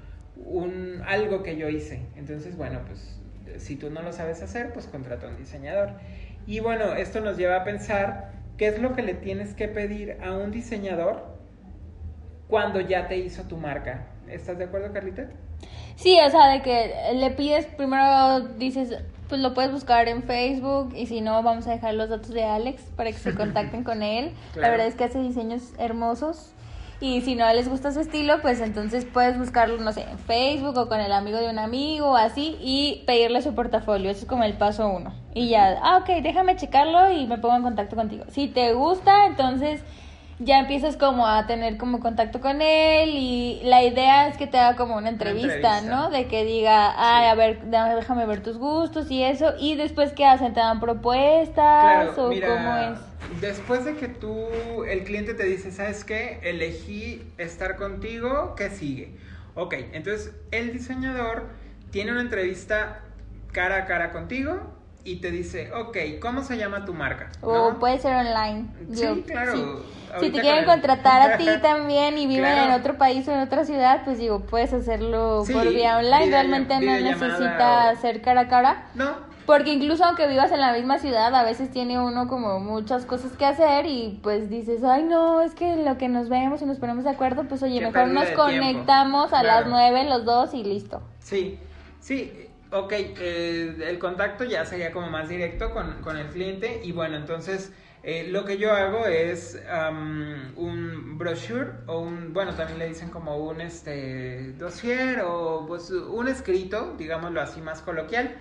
[0.44, 2.02] un, algo que yo hice.
[2.16, 3.18] Entonces, bueno, pues
[3.58, 5.92] si tú no lo sabes hacer, pues contrata a un diseñador.
[6.46, 10.16] Y bueno, esto nos lleva a pensar qué es lo que le tienes que pedir
[10.22, 11.38] a un diseñador
[12.48, 14.06] cuando ya te hizo tu marca.
[14.28, 15.28] ¿Estás de acuerdo, Carlita?
[15.96, 18.96] Sí, o sea, de que le pides, primero dices,
[19.30, 22.44] pues lo puedes buscar en Facebook y si no, vamos a dejar los datos de
[22.44, 24.32] Alex para que se contacten con él.
[24.56, 26.52] La verdad es que hace diseños hermosos.
[27.00, 30.76] Y si no les gusta su estilo, pues entonces puedes buscarlo, no sé, en Facebook
[30.76, 34.10] o con el amigo de un amigo o así y pedirle su portafolio.
[34.10, 35.14] Eso es como el paso uno.
[35.32, 38.24] Y ya, ah, ok, déjame checarlo y me pongo en contacto contigo.
[38.28, 39.82] Si te gusta, entonces
[40.40, 44.58] ya empiezas como a tener como contacto con él y la idea es que te
[44.58, 46.10] haga como una entrevista, ¿no?
[46.10, 50.24] De que diga, ay, a ver, déjame ver tus gustos y eso, y después qué
[50.24, 52.98] hacen, te dan propuestas o cómo es.
[53.40, 54.48] Después de que tú,
[54.88, 56.40] el cliente te dice, ¿sabes qué?
[56.42, 59.14] Elegí estar contigo, ¿qué sigue?
[59.54, 61.48] Ok, entonces el diseñador
[61.90, 63.02] tiene una entrevista
[63.52, 67.30] cara a cara contigo y te dice, ok, ¿cómo se llama tu marca?
[67.42, 68.66] O puede ser online.
[68.92, 69.82] Sí, claro.
[70.18, 73.64] Si te quieren contratar a ti también y viven en otro país o en otra
[73.64, 76.26] ciudad, pues digo, puedes hacerlo por vía online.
[76.26, 78.86] Realmente no necesita ser cara a cara.
[78.94, 79.30] No.
[79.46, 83.32] Porque incluso aunque vivas en la misma ciudad, a veces tiene uno como muchas cosas
[83.32, 86.78] que hacer y pues dices, ay no, es que lo que nos vemos y nos
[86.78, 91.02] ponemos de acuerdo, pues oye, mejor nos conectamos a las nueve los dos y listo.
[91.18, 91.58] Sí,
[91.98, 97.16] sí, ok, eh, el contacto ya sería como más directo con, el cliente y bueno,
[97.16, 99.60] entonces eh, lo que yo hago es
[100.56, 106.28] un brochure o un, bueno, también le dicen como un este, dossier o pues un
[106.28, 108.36] escrito, digámoslo así más coloquial,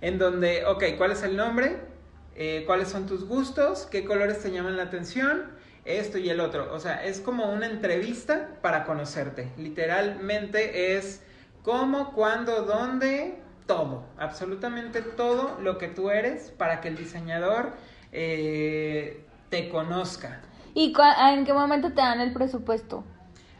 [0.00, 1.94] en donde, ok, ¿cuál es el nombre?
[2.36, 5.52] eh, cuáles son tus gustos, qué colores te llaman la atención,
[5.84, 6.72] esto y el otro.
[6.74, 9.52] O sea, es como una entrevista para conocerte.
[9.56, 11.22] Literalmente es
[11.62, 17.72] cómo, cuándo, dónde, todo, absolutamente todo lo que tú eres para que el diseñador
[18.12, 20.40] eh, te conozca.
[20.74, 20.92] ¿Y
[21.30, 23.04] en qué momento te dan el presupuesto?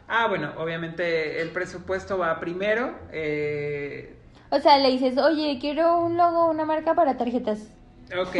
[0.07, 2.93] Ah, bueno, obviamente el presupuesto va primero.
[3.11, 4.15] Eh...
[4.51, 7.71] O sea, le dices, oye, quiero un logo, una marca para tarjetas.
[8.11, 8.35] Ok,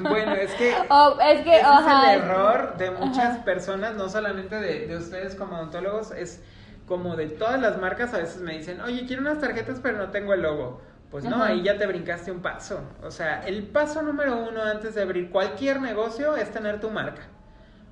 [0.00, 4.60] bueno, es que, oh, es, que ese es el error de muchas personas, no solamente
[4.60, 6.40] de, de, ustedes como odontólogos, es
[6.86, 10.10] como de todas las marcas a veces me dicen, oye, quiero unas tarjetas pero no
[10.10, 10.80] tengo el logo.
[11.10, 12.80] Pues no, ahí ya te brincaste un paso.
[13.02, 17.22] O sea, el paso número uno antes de abrir cualquier negocio es tener tu marca.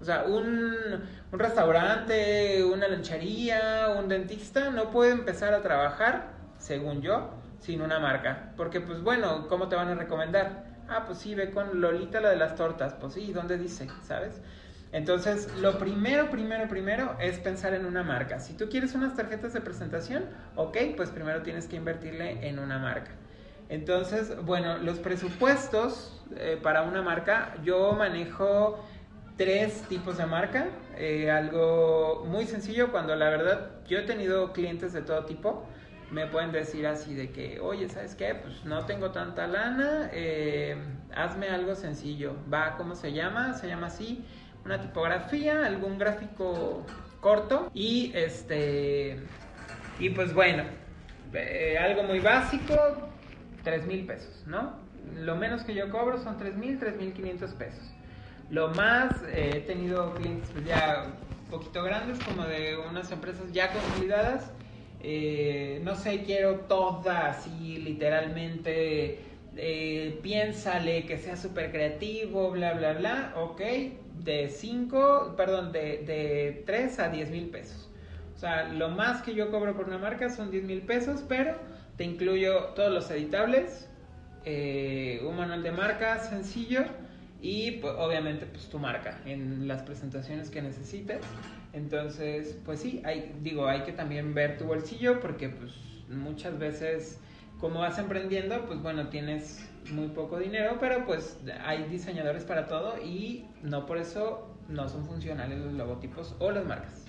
[0.01, 0.77] O sea, un,
[1.33, 7.31] un restaurante, una lanchería, un dentista no puede empezar a trabajar, según yo,
[7.61, 8.53] sin una marca.
[8.57, 10.65] Porque, pues bueno, ¿cómo te van a recomendar?
[10.89, 12.95] Ah, pues sí, ve con Lolita la de las tortas.
[12.95, 13.89] Pues sí, ¿dónde dice?
[14.03, 14.43] ¿Sabes?
[14.95, 18.39] Entonces, lo primero, primero, primero es pensar en una marca.
[18.39, 22.79] Si tú quieres unas tarjetas de presentación, ok, pues primero tienes que invertirle en una
[22.79, 23.11] marca.
[23.69, 28.79] Entonces, bueno, los presupuestos eh, para una marca, yo manejo
[29.37, 30.67] tres tipos de marca.
[30.97, 35.67] Eh, algo muy sencillo, cuando la verdad yo he tenido clientes de todo tipo
[36.11, 38.35] me pueden decir así de que, oye, ¿sabes qué?
[38.37, 40.77] Pues no tengo tanta lana, eh,
[41.15, 42.37] hazme algo sencillo.
[42.53, 43.55] Va, ¿cómo se llama?
[43.55, 44.25] Se llama así,
[44.65, 46.87] una tipografía, algún gráfico
[47.21, 49.19] corto y este,
[49.99, 50.65] y pues bueno,
[51.33, 52.75] eh, algo muy básico,
[53.63, 54.79] tres mil pesos, ¿no?
[55.17, 57.85] Lo menos que yo cobro son tres mil, tres mil quinientos pesos.
[58.51, 61.07] Lo más, eh, he tenido clientes pues ya
[61.45, 64.51] un poquito grandes, como de unas empresas ya consolidadas,
[65.03, 69.21] eh, no sé, quiero toda así, literalmente,
[70.23, 73.61] piénsale que sea súper creativo, bla, bla, bla, ok,
[74.23, 77.91] de 5, perdón, de, de 3 a 10 mil pesos.
[78.35, 81.57] O sea, lo más que yo cobro por una marca son 10 mil pesos, pero
[81.97, 83.89] te incluyo todos los editables,
[84.45, 86.85] eh, un manual de marca sencillo
[87.41, 91.21] y pues, obviamente pues tu marca en las presentaciones que necesites.
[91.73, 95.73] Entonces, pues sí, hay, digo, hay que también ver tu bolsillo porque pues
[96.09, 97.21] muchas veces
[97.61, 102.99] como vas emprendiendo, pues bueno, tienes muy poco dinero, pero pues hay diseñadores para todo
[103.03, 107.05] y no por eso no son funcionales los logotipos o las marcas.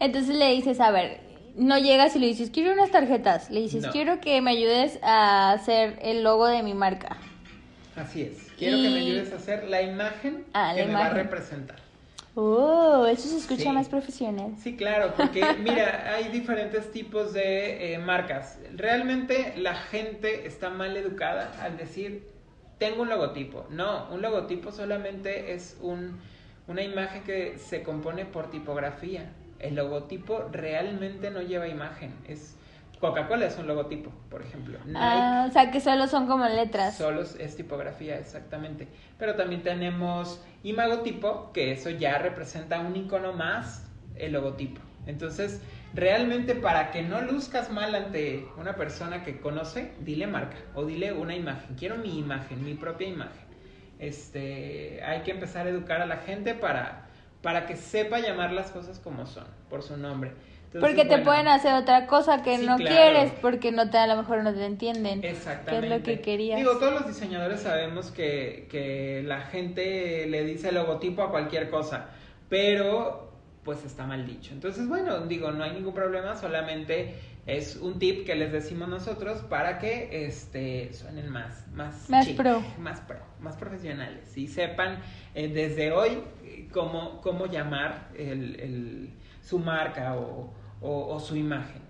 [0.00, 1.20] Entonces le dices, a ver,
[1.56, 5.52] no llegas y le dices, quiero unas tarjetas, le dices, quiero que me ayudes a
[5.52, 7.16] hacer el logo de mi marca.
[7.96, 11.10] Así es, quiero que me ayudes a hacer la imagen ah, que me va a
[11.10, 11.76] representar.
[12.34, 14.54] Oh, eso se escucha más profesional.
[14.56, 18.58] Sí, claro, porque mira, hay diferentes tipos de eh, marcas.
[18.74, 22.26] Realmente la gente está mal educada al decir,
[22.78, 23.66] tengo un logotipo.
[23.70, 26.20] No, un logotipo solamente es un,
[26.66, 29.30] una imagen que se compone por tipografía.
[29.58, 32.56] El logotipo realmente no lleva imagen, es
[33.02, 34.78] Coca-Cola es un logotipo, por ejemplo.
[34.94, 36.96] ah, o sea que solo son como letras.
[36.96, 38.86] Solo es tipografía, exactamente.
[39.18, 44.80] Pero también tenemos imagotipo, que eso ya representa un icono más el logotipo.
[45.06, 45.60] Entonces,
[45.94, 51.12] realmente para que no luzcas mal ante una persona que conoce, dile marca o dile
[51.12, 51.74] una imagen.
[51.74, 53.46] Quiero mi imagen, mi propia imagen.
[53.98, 57.08] Este, hay que empezar a educar a la gente para,
[57.42, 60.34] para que sepa llamar las cosas como son, por su nombre
[60.80, 64.42] porque te pueden hacer otra cosa que no quieres porque no te a lo mejor
[64.42, 65.24] no te entienden.
[65.24, 65.70] Exactamente.
[65.88, 66.58] ¿Qué es lo que querías?
[66.58, 72.08] Digo, todos los diseñadores sabemos que, que la gente le dice logotipo a cualquier cosa,
[72.48, 73.32] pero
[73.64, 74.52] pues está mal dicho.
[74.52, 77.14] Entonces, bueno, digo, no hay ningún problema, solamente
[77.46, 82.62] es un tip que les decimos nosotros para que este suenen más más más pro,
[82.78, 85.00] más pro, más profesionales y sepan
[85.34, 86.22] eh, desde hoy
[86.70, 89.10] cómo cómo llamar el, el,
[89.42, 90.52] su marca o
[90.82, 91.82] o, su imagen.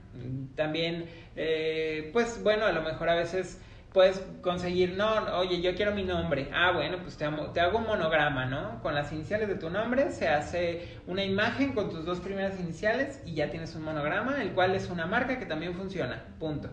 [0.54, 3.60] También, eh, pues bueno, a lo mejor a veces
[3.92, 6.48] puedes conseguir, no, oye, yo quiero mi nombre.
[6.52, 8.82] Ah, bueno, pues te, te, hago un monograma, ¿no?
[8.82, 13.20] Con las iniciales de tu nombre se hace una imagen con tus dos primeras iniciales
[13.26, 16.24] y ya tienes un monograma, el cual es una marca que también funciona.
[16.38, 16.68] Punto.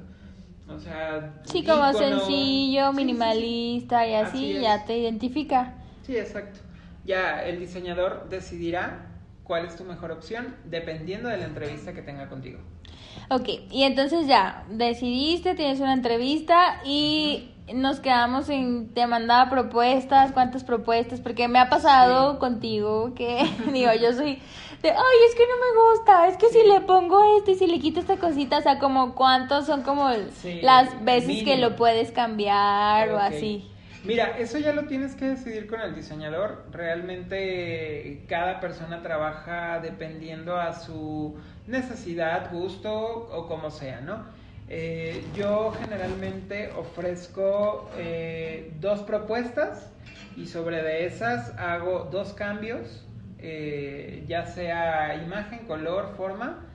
[0.70, 5.74] O sea, sí, como sencillo, minimalista y así, ya te identifica.
[6.04, 6.60] Sí, exacto.
[7.06, 9.09] Ya el diseñador decidirá
[9.50, 12.60] cuál es tu mejor opción dependiendo de la entrevista que tenga contigo.
[13.32, 20.34] Ok, y entonces ya, decidiste, tienes una entrevista y nos quedamos en, te mandaba propuestas,
[20.34, 24.40] cuántas propuestas, porque me ha pasado contigo que, digo, yo soy
[24.84, 27.66] de, ay, es que no me gusta, es que si le pongo esto y si
[27.66, 30.10] le quito esta cosita, o sea, como cuántos son como
[30.62, 33.68] las veces que lo puedes cambiar o así.
[34.06, 36.64] Mira, eso ya lo tienes que decidir con el diseñador.
[36.72, 41.36] Realmente cada persona trabaja dependiendo a su
[41.68, 44.24] necesidad, gusto o como sea, ¿no?
[44.70, 49.92] Eh, yo generalmente ofrezco eh, dos propuestas
[50.38, 53.06] y sobre de esas hago dos cambios,
[53.40, 56.66] eh, ya sea imagen, color, forma,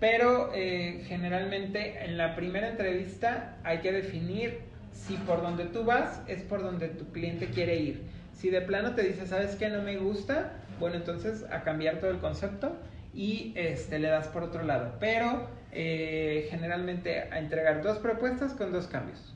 [0.00, 6.42] pero generalmente en la primera entrevista hay que definir si por donde tú vas es
[6.42, 8.02] por donde tu cliente quiere ir.
[8.32, 9.68] Si de plano te dice, ¿sabes qué?
[9.68, 12.76] No me gusta, bueno, entonces a cambiar todo el concepto
[13.12, 14.94] y este, le das por otro lado.
[14.98, 19.34] Pero eh, generalmente a entregar dos propuestas con dos cambios.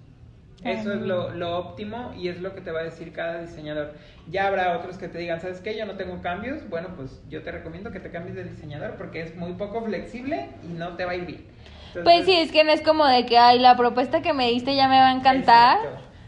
[0.65, 3.95] Eso es lo, lo, óptimo y es lo que te va a decir cada diseñador.
[4.29, 5.79] Ya habrá otros que te digan, ¿sabes qué?
[5.79, 6.69] Yo no tengo cambios.
[6.69, 10.49] Bueno, pues yo te recomiendo que te cambies de diseñador porque es muy poco flexible
[10.69, 11.45] y no te va a ir bien.
[12.03, 14.75] Pues sí, es que no es como de que, ay, la propuesta que me diste
[14.77, 15.79] ya me va a encantar.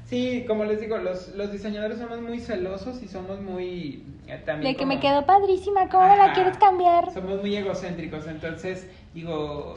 [0.05, 4.05] Sí, como les digo, los, los diseñadores somos muy celosos y somos muy...
[4.27, 7.13] Eh, también de que me quedó padrísima, ¿cómo la quieres cambiar?
[7.13, 9.77] Somos muy egocéntricos, entonces digo,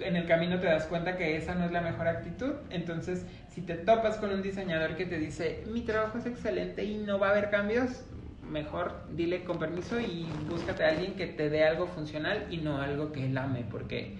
[0.00, 3.24] en el camino te das cuenta que esa no es la mejor actitud, entonces
[3.54, 7.18] si te topas con un diseñador que te dice, mi trabajo es excelente y no
[7.18, 8.04] va a haber cambios,
[8.50, 12.82] mejor dile con permiso y búscate a alguien que te dé algo funcional y no
[12.82, 14.16] algo que él ame, porque,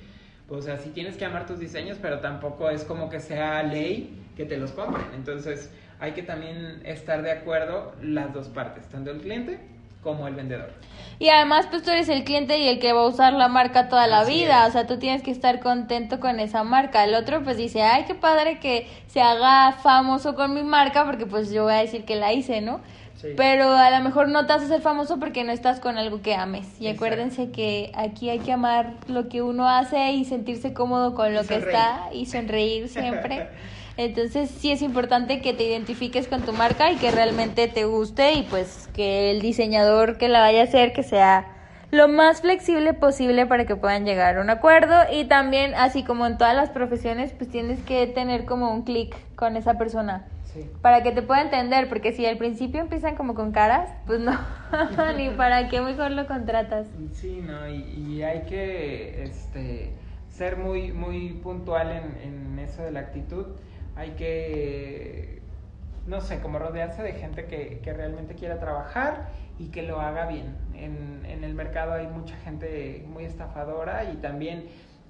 [0.49, 4.23] o sea, sí tienes que amar tus diseños, pero tampoco es como que sea ley
[4.37, 5.07] que te los compren.
[5.15, 9.59] Entonces hay que también estar de acuerdo las dos partes, tanto el cliente
[10.03, 10.71] como el vendedor.
[11.19, 13.89] Y además, pues tú eres el cliente y el que va a usar la marca
[13.89, 17.05] toda la vida, o sea, tú tienes que estar contento con esa marca.
[17.05, 21.25] El otro pues dice, ay, qué padre que se haga famoso con mi marca, porque
[21.25, 22.81] pues yo voy a decir que la hice, ¿no?
[23.37, 26.35] Pero a lo mejor no te haces el famoso porque no estás con algo que
[26.35, 26.67] ames.
[26.81, 31.35] Y acuérdense que aquí hay que amar lo que uno hace y sentirse cómodo con
[31.35, 33.49] lo que está y sonreír siempre.
[33.97, 38.33] Entonces sí es importante que te identifiques con tu marca y que realmente te guste
[38.33, 41.47] y pues que el diseñador que la vaya a hacer que sea
[41.95, 44.95] lo más flexible posible para que puedan llegar a un acuerdo.
[45.13, 49.17] Y también así como en todas las profesiones pues tienes que tener como un clic
[49.37, 50.27] con esa persona
[50.83, 54.39] para que te pueda entender porque si al principio empiezan como con caras pues no
[55.17, 56.87] ni para qué mejor lo contratas.
[57.13, 59.91] Sí no y, hay que este
[60.29, 63.47] ser muy muy puntual en, en eso de la actitud.
[63.97, 65.41] Hay que,
[66.07, 70.27] no sé, como rodearse de gente que, que realmente quiera trabajar y que lo haga
[70.27, 70.57] bien.
[70.75, 74.67] En, en el mercado hay mucha gente muy estafadora y también,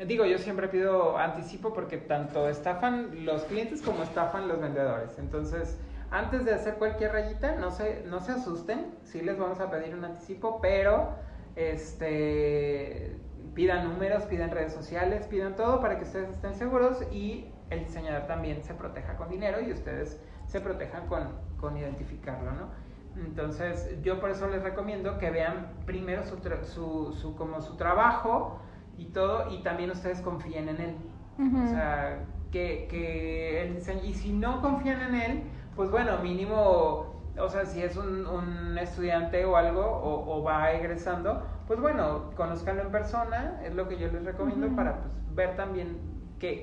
[0.06, 5.18] digo, yo siempre pido anticipo porque tanto estafan los clientes como estafan los vendedores.
[5.18, 5.78] Entonces,
[6.10, 9.94] antes de hacer cualquier rayita, no se, no se asusten, sí les vamos a pedir
[9.94, 11.10] un anticipo, pero
[11.56, 13.16] este
[13.54, 18.26] pidan números, pidan redes sociales, pidan todo para que ustedes estén seguros y el diseñador
[18.26, 21.28] también se proteja con dinero y ustedes se protejan con,
[21.60, 22.68] con identificarlo, ¿no?
[23.16, 28.58] Entonces, yo por eso les recomiendo que vean primero su, su, su, como su trabajo
[28.98, 30.96] y todo, y también ustedes confíen en él.
[31.36, 35.42] O sea, que, que el diseño, y si no confían en él,
[35.74, 40.70] pues bueno, mínimo, o sea, si es un, un estudiante o algo, o, o, va
[40.72, 45.56] egresando, pues bueno, conozcanlo en persona, es lo que yo les recomiendo para pues, ver
[45.56, 46.14] también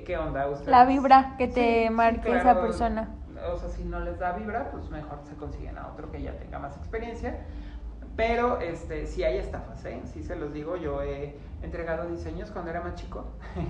[0.04, 0.68] ¿Qué, onda ustedes?
[0.68, 3.08] La vibra que te marque esa persona.
[3.50, 6.36] O sea, si no les da vibra, pues mejor se consiguen a otro que ya
[6.36, 7.44] tenga más experiencia.
[8.16, 10.00] Pero este, sí hay estafas, ¿eh?
[10.04, 13.24] Sí se los digo, yo he entregado diseños cuando era más chico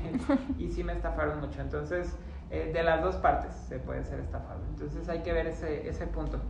[0.59, 1.61] y sí me estafaron mucho.
[1.61, 2.17] Entonces,
[2.51, 4.61] eh, de las dos partes se puede ser estafado.
[4.71, 6.41] Entonces hay que ver ese, ese punto.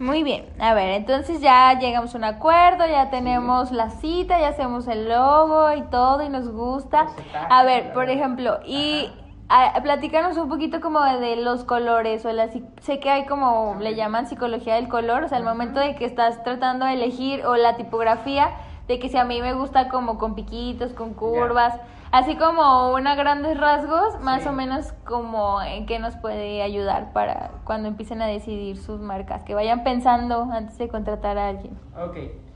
[0.00, 4.48] Muy bien, a ver, entonces ya llegamos a un acuerdo, ya tenemos la cita, ya
[4.48, 7.08] hacemos el logo y todo y nos gusta.
[7.50, 9.10] A ver, por ejemplo, y
[9.48, 12.48] a, platicarnos un poquito como de, los colores o la,
[12.80, 16.04] sé que hay como le llaman psicología del color, o sea, el momento de que
[16.04, 18.50] estás tratando de elegir o la tipografía,
[18.86, 21.78] de que si a mí me gusta como con piquitos, con curvas.
[22.10, 27.50] Así como una grandes rasgos, más o menos como en qué nos puede ayudar para
[27.64, 31.78] cuando empiecen a decidir sus marcas, que vayan pensando antes de contratar a alguien.
[31.94, 32.47] Ok.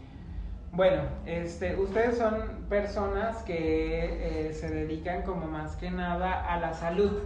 [0.72, 6.72] Bueno, este, ustedes son personas que eh, se dedican como más que nada a la
[6.72, 7.24] salud.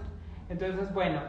[0.49, 1.21] Entonces, bueno,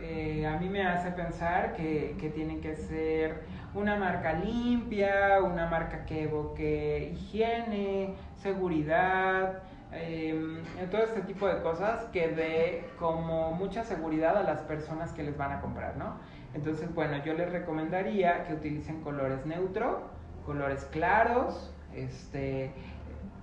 [0.00, 3.42] eh, a mí me hace pensar que, que tienen que ser
[3.74, 9.62] una marca limpia, una marca que evoque higiene, seguridad,
[9.92, 15.22] eh, todo este tipo de cosas que dé como mucha seguridad a las personas que
[15.22, 16.16] les van a comprar, ¿no?
[16.54, 20.15] Entonces, bueno, yo les recomendaría que utilicen colores neutro,
[20.46, 22.70] colores claros, este,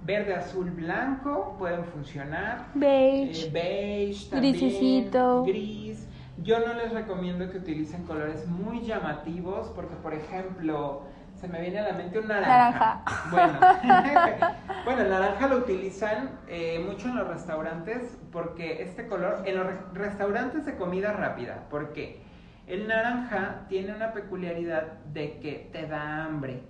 [0.04, 2.68] verde, azul, blanco, pueden funcionar.
[2.74, 3.47] Beige.
[3.47, 5.12] Eh, beige también,
[5.45, 6.08] Gris.
[6.41, 11.04] Yo no les recomiendo que utilicen colores muy llamativos porque, por ejemplo,
[11.39, 13.04] se me viene a la mente un naranja.
[13.30, 13.60] Bueno,
[14.86, 19.68] bueno, el naranja lo utilizan eh, mucho en los restaurantes porque este color, en los
[19.93, 22.24] restaurantes de comida rápida, porque
[22.66, 26.64] el naranja tiene una peculiaridad de que te da hambre,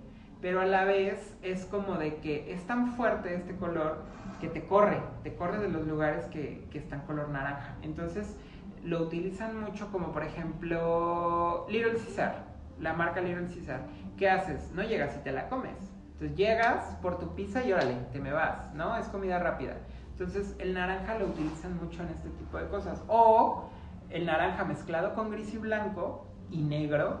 [0.44, 4.02] pero a la vez es como de que es tan fuerte este color
[4.42, 7.76] que te corre, te corre de los lugares que, que están color naranja.
[7.80, 8.36] Entonces,
[8.82, 12.44] lo utilizan mucho como por ejemplo Little Caesar,
[12.78, 13.86] la marca Little Caesar.
[14.18, 14.70] ¿Qué haces?
[14.74, 15.78] No llegas y te la comes.
[16.12, 18.98] Entonces llegas por tu pizza y órale, te me vas, ¿no?
[18.98, 19.78] Es comida rápida.
[20.10, 23.02] Entonces el naranja lo utilizan mucho en este tipo de cosas.
[23.08, 23.70] O
[24.10, 27.20] el naranja mezclado con gris y blanco y negro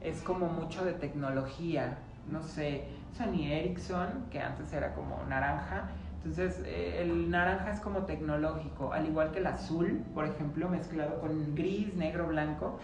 [0.00, 1.98] es como mucho de tecnología.
[2.30, 5.90] No sé, Sony Ericsson, que antes era como naranja,
[6.24, 11.18] entonces, eh, el naranja es como tecnológico, al igual que el azul, por ejemplo, mezclado
[11.20, 12.78] con gris, negro, blanco.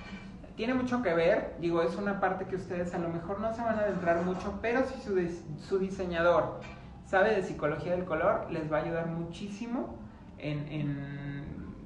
[0.57, 3.63] Tiene mucho que ver, digo, es una parte que ustedes a lo mejor no se
[3.63, 5.17] van a adentrar mucho, pero si su,
[5.61, 6.59] su diseñador
[7.07, 9.95] sabe de psicología del color, les va a ayudar muchísimo
[10.39, 11.29] en, en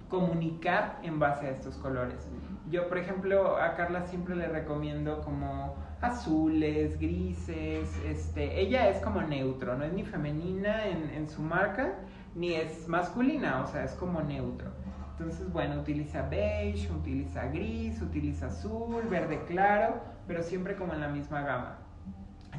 [0.08, 2.26] comunicar en base a estos colores.
[2.70, 9.22] Yo, por ejemplo, a Carla siempre le recomiendo como azules, grises, este, ella es como
[9.22, 11.94] neutro, no es ni femenina en, en su marca,
[12.34, 14.70] ni es masculina, o sea, es como neutro.
[15.12, 21.08] Entonces, bueno, utiliza beige, utiliza gris, utiliza azul, verde claro, pero siempre como en la
[21.08, 21.78] misma gama.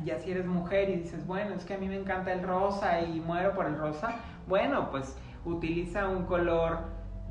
[0.05, 3.01] Ya si eres mujer y dices, bueno, es que a mí me encanta el rosa
[3.01, 4.15] y muero por el rosa,
[4.47, 6.79] bueno, pues utiliza un color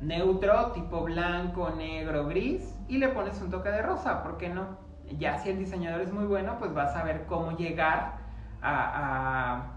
[0.01, 4.82] neutro, tipo blanco, negro, gris, y le pones un toque de rosa, ¿por qué no?
[5.17, 8.17] Ya si el diseñador es muy bueno, pues vas a ver cómo llegar
[8.61, 9.69] a,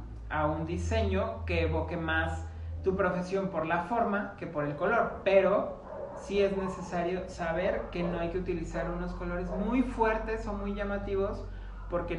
[0.57, 2.45] un diseño que evoque más
[2.85, 5.21] tu profesión por la forma que por el color.
[5.25, 5.83] Pero
[6.17, 10.75] sí es necesario saber que no hay que utilizar unos colores muy fuertes o muy
[10.75, 11.45] llamativos
[11.91, 12.19] porque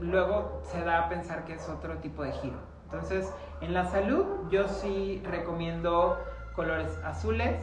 [0.00, 2.58] luego se da a pensar que es otro tipo de giro.
[2.84, 6.18] Entonces, en la salud yo sí recomiendo
[6.54, 7.58] colores azules,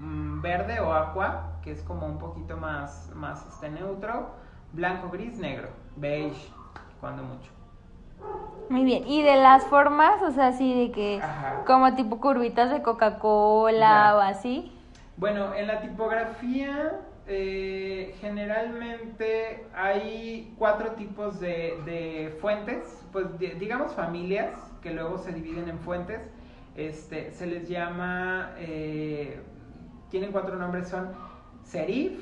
[0.00, 4.30] mm, verde o aqua, que es como un poquito más, más este neutro,
[4.72, 6.48] blanco, gris, negro, beige,
[7.00, 7.50] cuando mucho.
[8.70, 11.20] Muy bien, y de las formas, o sea, así de que
[11.66, 14.72] como tipo curvitas de Coca-Cola o así.
[15.16, 24.92] Bueno, en la tipografía eh, generalmente hay cuatro tipos de, fuentes, pues digamos familias, que
[24.92, 26.20] luego se dividen en fuentes.
[26.76, 29.40] Este, se les llama, eh,
[30.10, 31.25] tienen cuatro nombres, son
[31.66, 32.12] serif,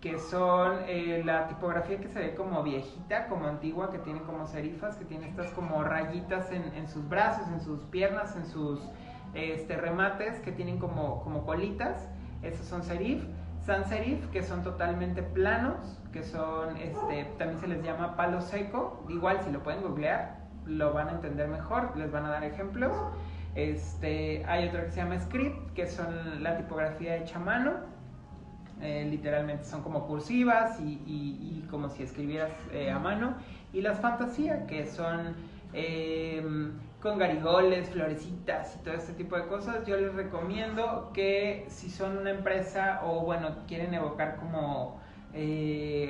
[0.00, 4.46] que son eh, la tipografía que se ve como viejita, como antigua, que tiene como
[4.46, 8.80] serifas, que tiene estas como rayitas en, sus brazos, en sus piernas, en sus
[9.34, 12.08] este, remates, que tienen como, como colitas.
[12.42, 13.24] Esos son serif.
[13.66, 19.04] Sans serif, que son totalmente planos, que son, este, también se les llama palo seco.
[19.08, 22.96] Igual, si lo pueden googlear, lo van a entender mejor, les van a dar ejemplos.
[23.56, 27.97] Este, hay otro que se llama script, que son la tipografía hecha a mano
[28.80, 33.34] eh, literalmente son como cursivas y, como si escribieras eh, a mano.
[33.72, 35.34] Y las fantasías, que son
[35.72, 36.42] eh,
[37.02, 42.18] con garigoles, florecitas y todo este tipo de cosas, yo les recomiendo que si son
[42.18, 45.00] una empresa o bueno, quieren evocar como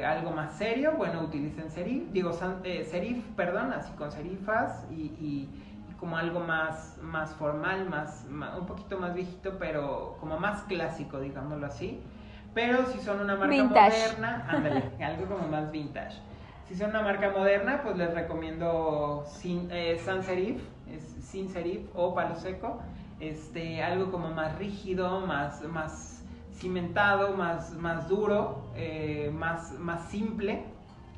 [0.04, 5.48] algo más serio, bueno, utilicen serif, digo serif, perdón, así con serifas y,
[5.98, 11.66] como algo más, más formal, más, un poquito más viejito, pero como más clásico, digámoslo
[11.66, 12.00] así.
[12.58, 16.16] Pero si son una marca moderna, ándale, algo como más vintage.
[16.66, 20.60] Si son una marca moderna, pues les recomiendo sin, eh, sans serif,
[21.20, 22.82] sin serif o palo seco.
[23.20, 30.64] Este, algo como más rígido, más, más cimentado, más, más duro, eh, más, más simple.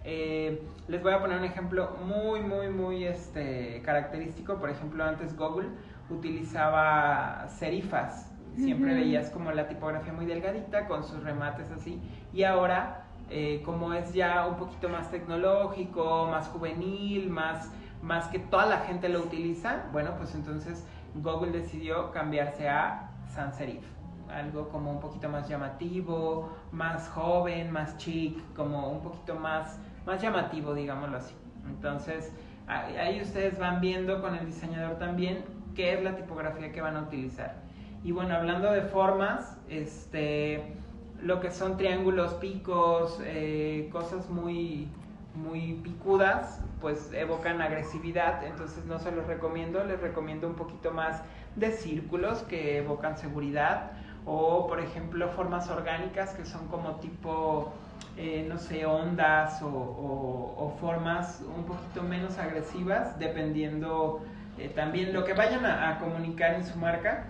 [0.05, 4.57] Eh, les voy a poner un ejemplo muy, muy, muy este, característico.
[4.57, 5.71] Por ejemplo, antes Google
[6.11, 12.01] utilizaba serifas Siempre veías como la tipografía muy delgadita con sus remates así.
[12.33, 17.71] Y ahora, eh, como es ya un poquito más tecnológico, más juvenil, más,
[18.03, 23.57] más que toda la gente lo utiliza, bueno, pues entonces Google decidió cambiarse a sans
[23.57, 23.85] serif.
[24.29, 30.23] Algo como un poquito más llamativo, más joven, más chic, como un poquito más, más
[30.23, 31.35] llamativo, digámoslo así.
[31.67, 32.33] Entonces,
[32.69, 35.45] ahí ustedes van viendo con el diseñador también
[35.75, 37.57] qué es la tipografía que van a utilizar.
[38.03, 40.75] Y bueno, hablando de formas, este,
[41.23, 44.89] lo que son triángulos, picos, eh, cosas muy,
[45.35, 51.23] muy picudas, pues evocan agresividad, entonces no se los recomiendo, les recomiendo un poquito más
[51.57, 53.93] de círculos que evocan seguridad.
[54.27, 57.73] O por ejemplo formas orgánicas que son como tipo,
[58.17, 64.21] eh, no sé, ondas o, formas un poquito menos agresivas dependiendo
[64.59, 67.27] eh, también lo que vayan a, comunicar en su marca.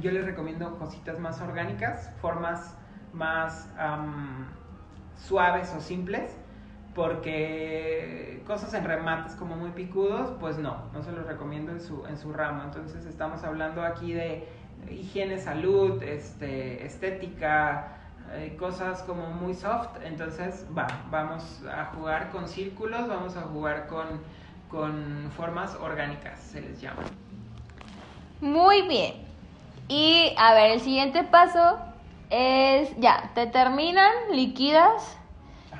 [0.00, 2.76] Yo les recomiendo cositas más orgánicas, formas
[3.12, 3.68] más
[5.16, 6.36] suaves o simples
[6.94, 12.06] porque cosas en remates como muy picudos, pues no, no se los recomiendo en su,
[12.06, 12.62] en su ramo.
[12.62, 14.48] Entonces estamos hablando aquí de
[14.90, 17.98] higiene, salud, este, estética,
[18.32, 19.98] eh, cosas como muy soft.
[20.04, 24.06] Entonces va, vamos a jugar con círculos, vamos a jugar con,
[24.68, 27.02] con formas orgánicas, se les llama.
[28.40, 29.23] Muy bien.
[29.88, 31.78] Y a ver, el siguiente paso
[32.30, 35.18] es, ya, te terminan, liquidas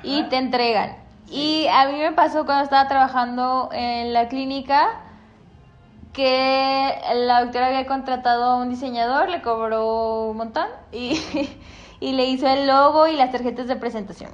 [0.03, 0.97] y te entregan.
[1.27, 5.01] Y a mí me pasó cuando estaba trabajando en la clínica
[6.13, 11.19] que la doctora había contratado a un diseñador, le cobró un montón y,
[11.99, 14.31] y le hizo el logo y las tarjetas de presentación.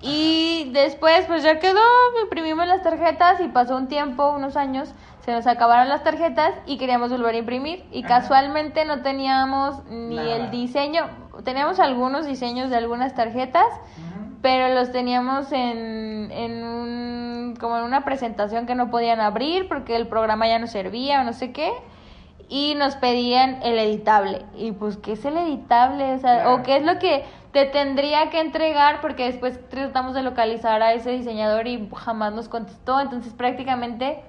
[0.00, 1.80] Y después pues ya quedó,
[2.22, 4.90] imprimimos las tarjetas y pasó un tiempo, unos años,
[5.28, 10.16] se nos acabaron las tarjetas y queríamos volver a imprimir y casualmente no teníamos ni
[10.18, 11.02] el diseño,
[11.44, 13.66] teníamos algunos diseños de algunas tarjetas,
[14.40, 19.96] pero los teníamos en, en un, como en una presentación que no podían abrir porque
[19.96, 21.72] el programa ya no servía o no sé qué
[22.48, 24.46] y nos pedían el editable.
[24.56, 28.40] Y pues qué es el editable o, o qué es lo que te tendría que
[28.40, 32.98] entregar porque después tratamos de localizar a ese diseñador y jamás nos contestó.
[32.98, 34.22] Entonces prácticamente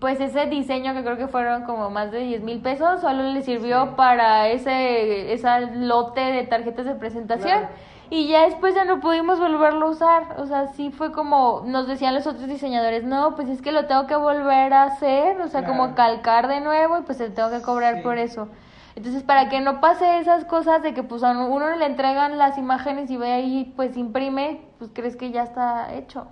[0.00, 3.42] pues ese diseño que creo que fueron como más de 10 mil pesos solo le
[3.42, 7.60] sirvió para ese esa lote de tarjetas de presentación
[8.08, 10.36] y ya después ya no pudimos volverlo a usar.
[10.38, 13.86] O sea, sí fue como nos decían los otros diseñadores, no, pues es que lo
[13.86, 17.50] tengo que volver a hacer, o sea, como calcar de nuevo y pues te tengo
[17.50, 18.48] que cobrar por eso.
[18.94, 22.56] Entonces, para que no pase esas cosas de que pues a uno le entregan las
[22.56, 26.28] imágenes y ve ahí, pues imprime, pues crees que ya está hecho.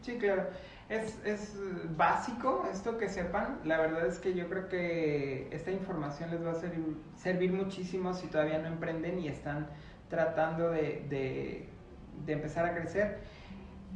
[0.00, 0.44] Sí, claro.
[0.88, 1.54] Es, es
[1.96, 3.60] básico esto que sepan.
[3.64, 6.54] La verdad es que yo creo que esta información les va a
[7.16, 9.68] servir, muchísimo si todavía no emprenden y están
[10.08, 11.68] tratando de,
[12.26, 13.18] empezar a crecer.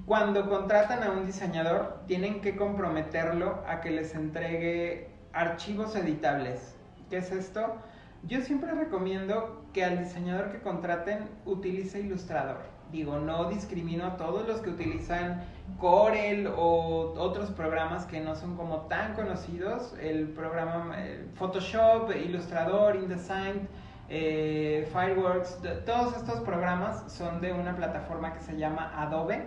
[0.05, 6.77] Cuando contratan a un diseñador, tienen que comprometerlo a que les entregue archivos editables.
[7.09, 7.77] ¿Qué es esto?
[8.25, 12.59] Yo siempre recomiendo que al diseñador que contraten utilice Illustrator.
[12.93, 15.43] Digo, no discrimino a todos los que utilizan
[15.79, 19.95] Corel o otros programas que no son como tan conocidos.
[20.01, 23.67] El programa eh, Photoshop, Illustrator, InDesign
[24.11, 29.47] eh, Fireworks, todos estos programas son de una plataforma que se llama Adobe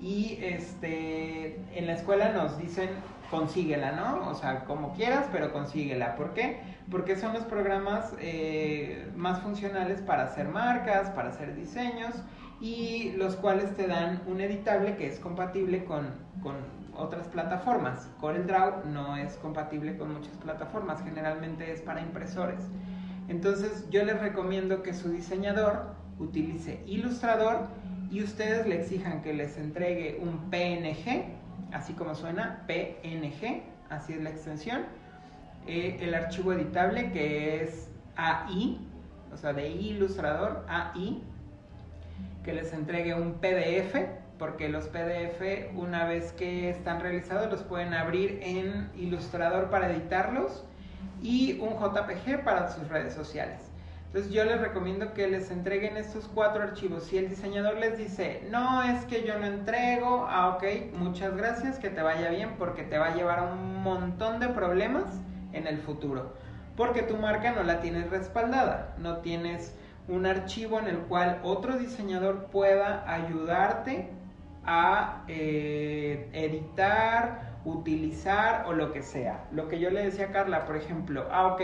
[0.00, 2.88] y este, en la escuela nos dicen
[3.30, 4.30] consíguela, ¿no?
[4.30, 6.16] O sea, como quieras, pero consíguela.
[6.16, 6.60] ¿Por qué?
[6.90, 12.14] Porque son los programas eh, más funcionales para hacer marcas, para hacer diseños
[12.60, 16.06] y los cuales te dan un editable que es compatible con,
[16.42, 16.54] con
[16.94, 18.08] otras plataformas.
[18.20, 22.60] CorelDRAW no es compatible con muchas plataformas, generalmente es para impresores.
[23.28, 27.68] Entonces yo les recomiendo que su diseñador utilice Illustrator
[28.10, 31.24] y ustedes le exijan que les entregue un PNG,
[31.72, 34.82] así como suena, PNG, así es la extensión,
[35.66, 38.78] eh, el archivo editable que es AI,
[39.32, 41.22] o sea, de Illustrator, AI,
[42.46, 44.06] que les entregue un PDF,
[44.38, 50.64] porque los PDF una vez que están realizados los pueden abrir en Illustrator para editarlos
[51.20, 53.60] y un JPG para sus redes sociales.
[54.06, 57.04] Entonces yo les recomiendo que les entreguen estos cuatro archivos.
[57.04, 61.80] Si el diseñador les dice, no, es que yo no entrego, ah, ok, muchas gracias,
[61.80, 65.04] que te vaya bien porque te va a llevar a un montón de problemas
[65.52, 66.32] en el futuro.
[66.76, 69.74] Porque tu marca no la tienes respaldada, no tienes
[70.08, 74.10] un archivo en el cual otro diseñador pueda ayudarte
[74.64, 79.44] a eh, editar, utilizar o lo que sea.
[79.52, 81.60] Lo que yo le decía a Carla, por ejemplo, ah, ok,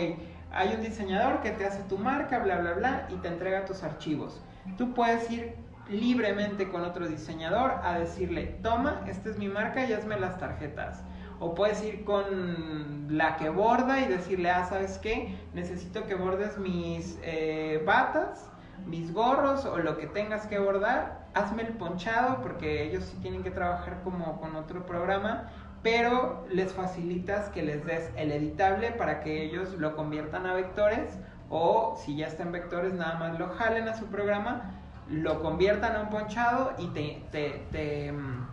[0.52, 3.82] hay un diseñador que te hace tu marca, bla, bla, bla, y te entrega tus
[3.82, 4.40] archivos.
[4.76, 5.54] Tú puedes ir
[5.88, 11.02] libremente con otro diseñador a decirle, toma, esta es mi marca y hazme las tarjetas.
[11.42, 15.36] O puedes ir con la que borda y decirle, ah, ¿sabes qué?
[15.54, 18.48] Necesito que bordes mis eh, batas,
[18.86, 21.26] mis gorros o lo que tengas que bordar.
[21.34, 25.50] Hazme el ponchado porque ellos sí tienen que trabajar como con otro programa
[25.82, 31.18] pero les facilitas que les des el editable para que ellos lo conviertan a vectores
[31.50, 34.70] o si ya está en vectores nada más lo jalen a su programa,
[35.10, 38.46] lo conviertan a un ponchado y te, te, te, mm,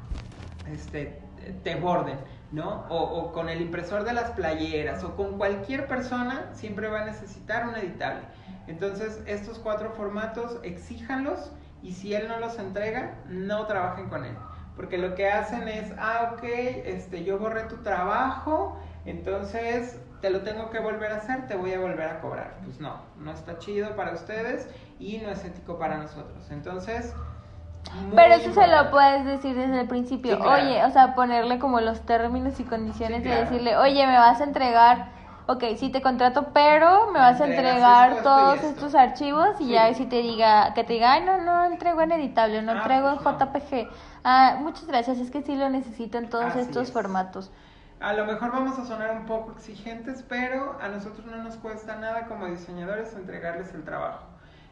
[0.74, 1.22] este,
[1.64, 2.18] te borden.
[2.52, 2.86] ¿No?
[2.90, 7.06] O, o, con el impresor de las playeras o con cualquier persona siempre va a
[7.06, 8.22] necesitar un editable.
[8.68, 14.36] Entonces, estos cuatro formatos, exíjanlos y si él no los entrega, no trabajen con él.
[14.76, 20.42] Porque lo que hacen es, ah, ok, este, yo borré tu trabajo, entonces te lo
[20.42, 22.58] tengo que volver a hacer, te voy a volver a cobrar.
[22.64, 24.68] Pues no, no está chido para ustedes
[25.00, 26.50] y no es ético para nosotros.
[26.50, 27.14] Entonces...
[28.16, 30.40] Pero eso se lo puedes decir desde el principio.
[30.40, 34.44] Oye, o sea, ponerle como los términos y condiciones y decirle, oye, me vas a
[34.44, 35.10] entregar,
[35.48, 40.06] ok, sí te contrato, pero me vas a entregar todos estos archivos y ya si
[40.06, 43.18] te diga, que te diga, ay, no, no entrego en editable, no ah, entrego en
[43.18, 43.90] pues JPG.
[44.24, 47.52] Ah, muchas gracias, es que sí lo necesito en todos estos formatos.
[48.00, 51.96] A lo mejor vamos a sonar un poco exigentes, pero a nosotros no nos cuesta
[51.96, 54.29] nada como diseñadores entregarles el trabajo.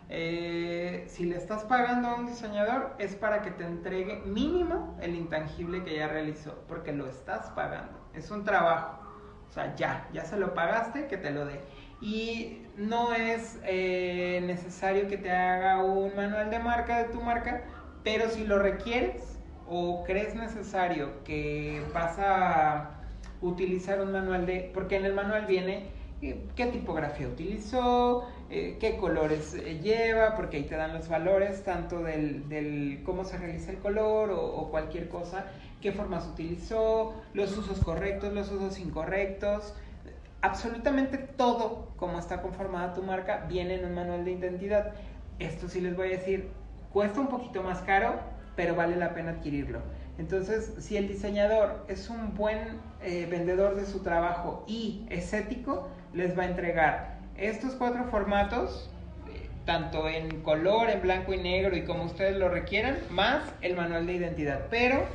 [0.09, 5.15] Eh, si le estás pagando a un diseñador es para que te entregue mínimo el
[5.15, 7.99] intangible que ya realizó, porque lo estás pagando.
[8.13, 9.01] Es un trabajo.
[9.49, 11.61] O sea, ya, ya se lo pagaste, que te lo dé.
[11.99, 17.63] Y no es eh, necesario que te haga un manual de marca de tu marca,
[18.03, 22.91] pero si lo requieres o crees necesario que vas a
[23.41, 25.91] utilizar un manual de, porque en el manual viene
[26.21, 32.01] qué tipografía utilizó, eh, qué colores eh, lleva, porque ahí te dan los valores tanto
[32.01, 35.45] del, del cómo se realiza el color o, cualquier cosa,
[35.81, 39.73] qué formas utilizó, los usos correctos, los usos incorrectos.
[40.41, 44.93] Absolutamente todo como está conformada tu marca viene en un manual de identidad.
[45.39, 46.49] Esto sí les voy a decir,
[46.93, 48.15] cuesta un poquito más caro,
[48.55, 49.81] pero vale la pena adquirirlo.
[50.17, 55.89] Entonces, si el diseñador es un buen eh, vendedor de su trabajo y es ético,
[56.17, 58.89] les va a entregar estos cuatro formatos,
[59.27, 63.75] eh, tanto en color, en blanco y negro y como ustedes lo requieran, más el
[63.75, 64.61] manual de identidad.
[64.71, 65.05] Pero,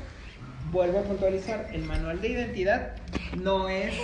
[0.71, 2.93] vuelvo a puntualizar, el manual de identidad
[3.43, 3.95] no es,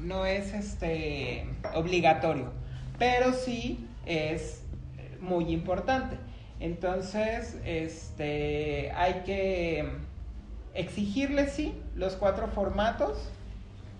[0.00, 2.52] no es este, obligatorio,
[2.98, 4.62] pero sí es
[5.20, 6.16] muy importante.
[6.60, 9.88] Entonces, este, hay que
[10.74, 13.30] exigirle sí los cuatro formatos,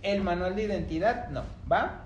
[0.03, 2.05] el manual de identidad no, ¿va?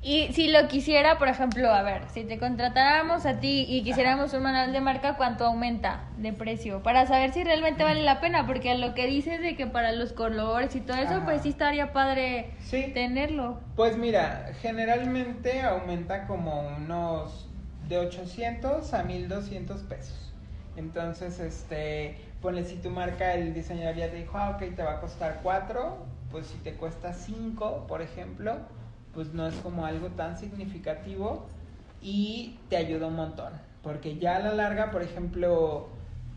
[0.00, 4.32] Y si lo quisiera, por ejemplo, a ver, si te contratáramos a ti y quisiéramos
[4.32, 6.84] un manual de marca, ¿cuánto aumenta de precio?
[6.84, 10.12] Para saber si realmente vale la pena, porque lo que dices de que para los
[10.12, 12.52] colores y todo eso, pues sí estaría padre
[12.94, 13.58] tenerlo.
[13.74, 17.48] Pues mira, generalmente aumenta como unos
[17.88, 20.32] de 800 a 1200 pesos.
[20.76, 24.92] Entonces, este, ponle si tu marca, el diseñador ya te dijo, ah, ok, te va
[24.92, 25.98] a costar 4,
[26.30, 28.56] pues si te cuesta 5, por ejemplo,
[29.14, 31.46] pues no es como algo tan significativo
[32.00, 33.52] y te ayuda un montón.
[33.82, 35.88] Porque ya a la larga, por ejemplo,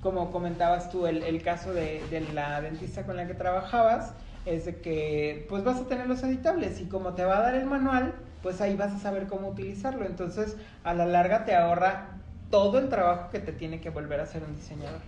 [0.02, 4.14] como comentabas tú, el, el caso de, de la dentista con la que trabajabas,
[4.46, 7.56] es de que pues vas a tener los editables y como te va a dar
[7.56, 10.06] el manual, pues ahí vas a saber cómo utilizarlo.
[10.06, 14.24] Entonces, a la larga te ahorra todo el trabajo que te tiene que volver a
[14.24, 15.02] hacer un diseñador.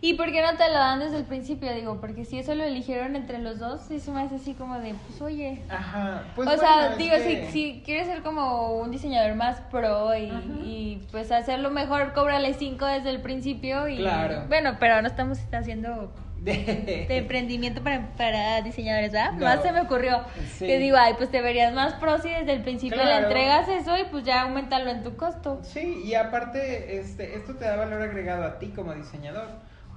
[0.00, 1.72] ¿Y por qué no te lo dan desde el principio?
[1.74, 4.78] Digo, porque si eso lo eligieron entre los dos, sí se me hace así como
[4.78, 5.62] de, pues oye.
[5.68, 6.48] Ajá, pues.
[6.48, 10.30] O sea, digo, si, si quieres ser como un diseñador más pro y,
[10.64, 13.98] y pues hacerlo mejor, cóbrale cinco desde el principio y.
[13.98, 14.44] Claro.
[14.48, 16.12] Bueno, pero no estamos haciendo
[16.46, 19.32] de, emprendimiento para, para diseñadores, ¿verdad?
[19.32, 20.22] Más se me ocurrió.
[20.58, 23.96] Que digo, ay, pues te verías más pro si desde el principio le entregas eso
[23.96, 25.60] y pues ya aumentalo en tu costo.
[25.62, 29.48] Sí, y aparte, este, esto te da valor agregado a ti como diseñador.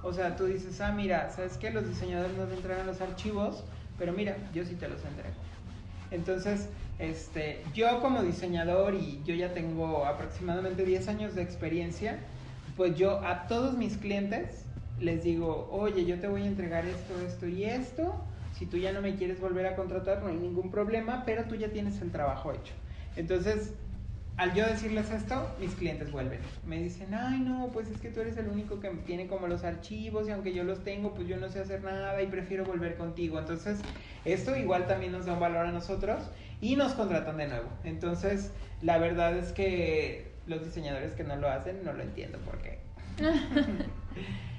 [0.02, 1.70] O sea, tú dices, ah, mira, ¿sabes qué?
[1.70, 3.64] Los diseñadores no te entregan los archivos,
[3.98, 5.34] pero mira, yo sí te los entrego.
[6.10, 12.18] Entonces, este, yo como diseñador y yo ya tengo aproximadamente 10 años de experiencia,
[12.76, 14.64] pues yo a todos mis clientes
[15.00, 18.14] les digo, oye, yo te voy a entregar esto, esto y esto.
[18.58, 21.54] Si tú ya no me quieres volver a contratar, no hay ningún problema, pero tú
[21.54, 22.74] ya tienes el trabajo hecho.
[23.16, 23.72] Entonces,
[24.40, 26.40] al yo decirles esto, mis clientes vuelven.
[26.64, 29.64] Me dicen, ay, no, pues es que tú eres el único que tiene como los
[29.64, 32.96] archivos y aunque yo los tengo, pues yo no sé hacer nada y prefiero volver
[32.96, 33.38] contigo.
[33.38, 33.80] Entonces,
[34.24, 36.22] esto igual también nos da un valor a nosotros
[36.62, 37.68] y nos contratan de nuevo.
[37.84, 42.62] Entonces, la verdad es que los diseñadores que no lo hacen, no lo entiendo por
[42.62, 42.78] qué.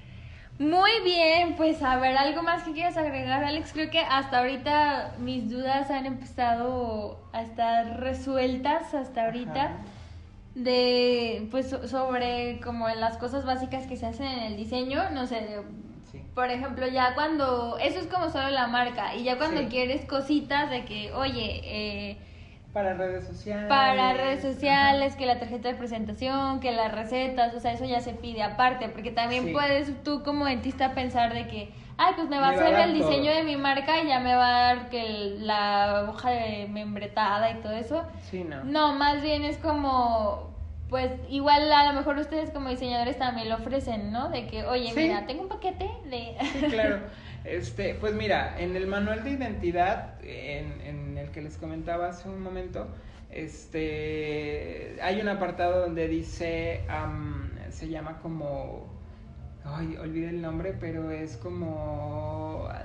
[0.61, 3.73] Muy bien, pues a ver, algo más que quieras agregar, Alex.
[3.73, 9.77] Creo que hasta ahorita mis dudas han empezado a estar resueltas hasta ahorita.
[10.53, 15.63] De, pues, sobre como las cosas básicas que se hacen en el diseño, no sé,
[16.35, 20.69] por ejemplo, ya cuando, eso es como solo la marca, y ya cuando quieres cositas
[20.69, 22.17] de que, oye, eh,
[22.73, 23.67] para redes sociales.
[23.67, 27.99] Para redes sociales, que la tarjeta de presentación, que las recetas, o sea, eso ya
[28.01, 32.39] se pide aparte, porque también puedes tú como dentista pensar de que, ay, pues me
[32.39, 34.47] va a Me va a hacer el diseño de mi marca y ya me va
[34.47, 38.03] a dar que el- la hoja de membretada y todo eso.
[38.29, 38.63] Sí, no.
[38.63, 40.49] No, más bien es como,
[40.91, 44.29] pues igual a lo mejor ustedes como diseñadores también lo ofrecen, ¿no?
[44.29, 44.99] De que, oye, Sí.
[44.99, 46.35] mira, tengo un paquete de...
[46.51, 46.99] Sí, claro.
[47.45, 52.29] Este, pues mira, en el manual de identidad, en, en el que les comentaba hace
[52.29, 52.87] un momento,
[53.31, 58.89] este, hay un apartado donde dice, am, se llama como,
[59.63, 62.83] ay, olvidé el nombre, pero es como ah,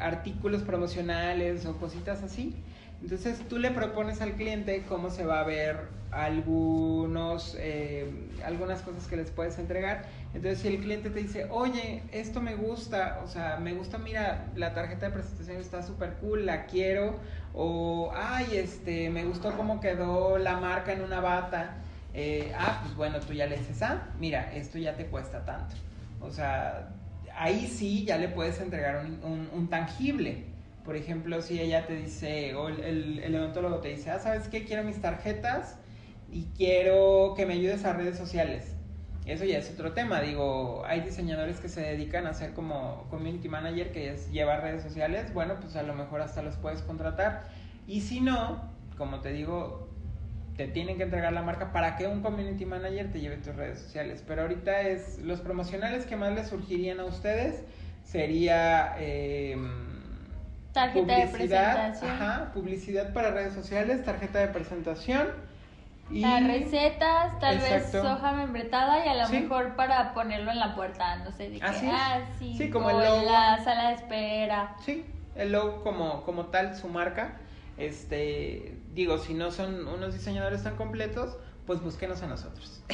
[0.00, 2.56] artículos promocionales o cositas así.
[3.04, 5.76] Entonces tú le propones al cliente cómo se va a ver
[6.10, 8.10] algunos, eh,
[8.46, 10.06] algunas cosas que les puedes entregar.
[10.32, 14.46] Entonces si el cliente te dice, oye, esto me gusta, o sea, me gusta, mira,
[14.56, 17.20] la tarjeta de presentación está súper cool, la quiero,
[17.52, 21.76] o, ay, este, me gustó cómo quedó la marca en una bata.
[22.14, 25.74] Eh, ah, pues bueno, tú ya le dices, ah, mira, esto ya te cuesta tanto.
[26.22, 26.88] O sea,
[27.36, 30.53] ahí sí ya le puedes entregar un, un- un tangible.
[30.84, 34.64] Por ejemplo, si ella te dice, o el, el, odontólogo te dice, ah, ¿sabes qué?
[34.64, 35.78] Quiero mis tarjetas
[36.30, 38.74] y quiero que me ayudes a redes sociales.
[39.24, 40.20] Eso ya es otro tema.
[40.20, 44.82] Digo, hay diseñadores que se dedican a hacer como community manager, que es llevar redes
[44.82, 45.32] sociales.
[45.32, 47.44] Bueno, pues a lo mejor hasta los puedes contratar.
[47.86, 49.88] Y si no, como te digo,
[50.58, 53.78] te tienen que entregar la marca para que un community manager te lleve tus redes
[53.78, 54.22] sociales.
[54.26, 57.62] Pero ahorita es los promocionales que más les surgirían a ustedes
[58.04, 59.56] sería eh,
[60.74, 62.10] Tarjeta de presentación.
[62.10, 65.28] ajá, publicidad para redes sociales, tarjeta de presentación
[66.10, 68.02] y Las recetas, tal Exacto.
[68.02, 69.40] vez hoja membretada y a lo Sí.
[69.40, 72.90] mejor para ponerlo en la puerta, no sé, de que, Así ah, sí, Sí, como
[72.90, 73.22] el en logo.
[73.30, 74.76] la sala de espera.
[74.84, 75.06] Sí,
[75.36, 77.36] el logo como, como tal, su marca.
[77.78, 82.82] Este, digo, si no son unos diseñadores tan completos, pues búsquenos a nosotros.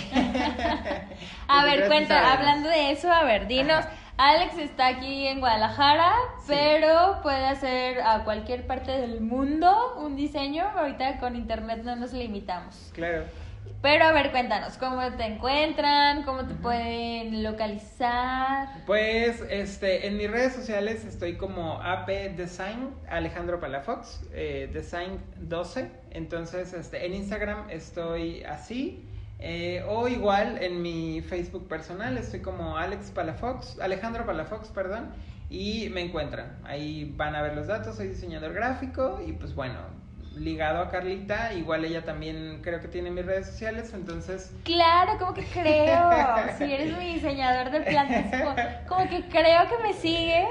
[1.49, 3.91] A Porque ver, cuenta, hablando de eso, a ver, dinos, Ajá.
[4.23, 6.53] Alex está aquí en Guadalajara, Sí.
[6.55, 12.13] pero puede hacer a cualquier parte del mundo un diseño, ahorita con internet no nos
[12.13, 12.91] limitamos.
[12.93, 13.25] Claro.
[13.81, 16.23] Pero a ver, cuéntanos, ¿cómo te encuentran?
[16.25, 18.69] ¿Cómo te pueden localizar?
[18.85, 25.91] Pues este, en mis redes sociales estoy como AP Design Alejandro Palafox, eh, Design 12.
[26.11, 29.07] Entonces, este, en Instagram estoy así.
[29.41, 35.11] Eh, o igual en mi Facebook personal estoy como Alex Palafox, Alejandro Palafox, perdón.
[35.49, 36.59] Y me encuentran.
[36.65, 39.81] Ahí van a ver los datos, soy diseñador gráfico y pues bueno,
[40.37, 45.35] ligado a Carlita, igual ella también creo que tiene mis redes sociales, entonces Claro, como
[45.35, 46.11] que creo.
[46.59, 48.43] Si eres mi diseñador de plantas,
[48.89, 50.47] como, que creo que me sigues.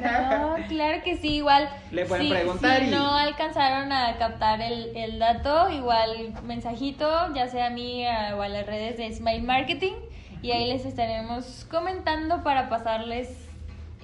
[0.00, 1.68] No, claro que sí, igual.
[1.90, 7.32] Le pueden si- preguntar Si y- no alcanzaron a captar el, el dato, igual mensajito,
[7.34, 9.94] ya sea a mí o a las redes de Smile Marketing.
[10.40, 13.28] Y ahí les estaremos comentando para pasarles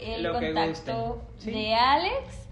[0.00, 2.43] el Lo contacto de Alex.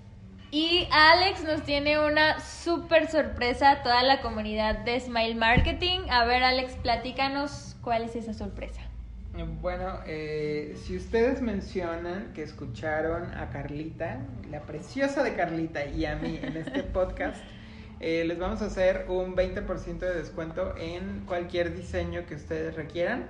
[0.55, 6.01] Y Alex nos tiene una súper sorpresa a toda la comunidad de Smile Marketing.
[6.11, 8.83] A ver, Alex, platícanos cuál es esa sorpresa.
[9.63, 16.17] Bueno, eh, si ustedes mencionan que escucharon a Carlita, la preciosa de Carlita y a
[16.17, 17.43] mí en este podcast,
[18.01, 23.27] eh, les vamos a hacer un 20% de descuento en cualquier diseño que ustedes requieran.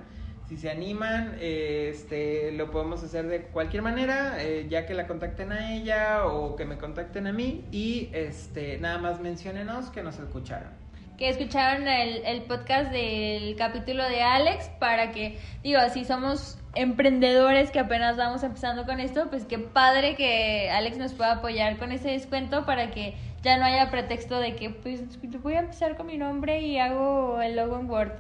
[0.53, 5.07] Si se animan, eh, este, lo podemos hacer de cualquier manera, eh, ya que la
[5.07, 10.03] contacten a ella o que me contacten a mí y este, nada más menciónenos que
[10.03, 10.69] nos escucharon.
[11.17, 17.71] Que escucharon el, el podcast del capítulo de Alex para que, digo, si somos emprendedores
[17.71, 21.93] que apenas vamos empezando con esto, pues qué padre que Alex nos pueda apoyar con
[21.93, 25.03] ese descuento para que ya no haya pretexto de que, pues,
[25.43, 28.13] voy a empezar con mi nombre y hago el logo en Word.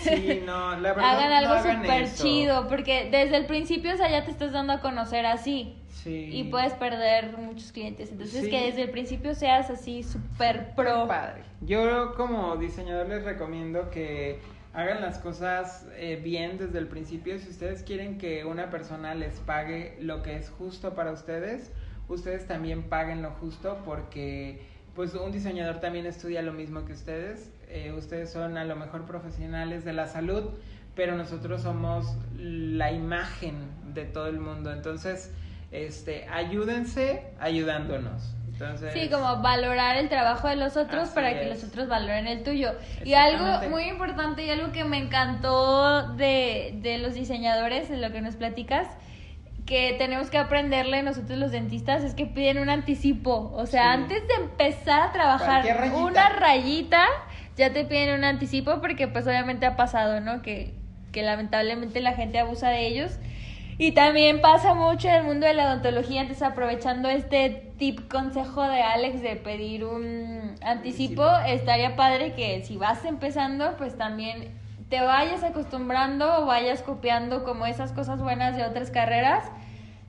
[0.00, 1.04] Sí, no, la verdad.
[1.10, 4.52] hagan no algo hagan súper chido, porque desde el principio, o sea, ya te estás
[4.52, 5.76] dando a conocer así.
[5.88, 6.28] Sí.
[6.32, 8.10] Y puedes perder muchos clientes.
[8.10, 8.50] Entonces, Sí.
[8.50, 11.06] que desde el principio seas así súper pro.
[11.08, 11.42] Padre.
[11.62, 14.38] Yo como diseñador les recomiendo que
[14.74, 17.38] hagan las cosas eh, bien desde el principio.
[17.38, 21.72] Si ustedes quieren que una persona les pague lo que es justo para ustedes,
[22.08, 24.60] ustedes también paguen lo justo porque
[24.94, 27.50] pues un diseñador también estudia lo mismo que ustedes.
[27.68, 30.50] Eh, ustedes son a lo mejor profesionales de la salud,
[30.94, 32.06] pero nosotros somos
[32.36, 33.54] la imagen
[33.94, 34.72] de todo el mundo.
[34.72, 35.32] Entonces,
[35.72, 38.34] este, ayúdense ayudándonos.
[38.52, 42.44] Entonces, Sí, como valorar el trabajo de los otros para que los otros valoren el
[42.44, 42.70] tuyo.
[43.04, 48.12] Y algo muy importante y algo que me encantó de, de los diseñadores, de lo
[48.12, 48.86] que nos platicas,
[49.66, 53.50] que tenemos que aprenderle nosotros los dentistas, es que piden un anticipo.
[53.56, 54.02] O sea, Sí.
[54.02, 55.96] antes de empezar a trabajar rayita.
[55.96, 57.04] una rayita,
[57.56, 60.42] ya te piden un anticipo porque pues obviamente ha pasado, ¿no?
[60.42, 60.74] Que,
[61.12, 63.18] que lamentablemente la gente abusa de ellos.
[63.76, 68.62] Y también pasa mucho en el mundo de la odontología, entonces aprovechando este tip consejo
[68.62, 74.54] de Alex de pedir un anticipo, estaría padre que si vas empezando, pues también
[74.88, 79.44] te vayas acostumbrando o vayas copiando como esas cosas buenas de otras carreras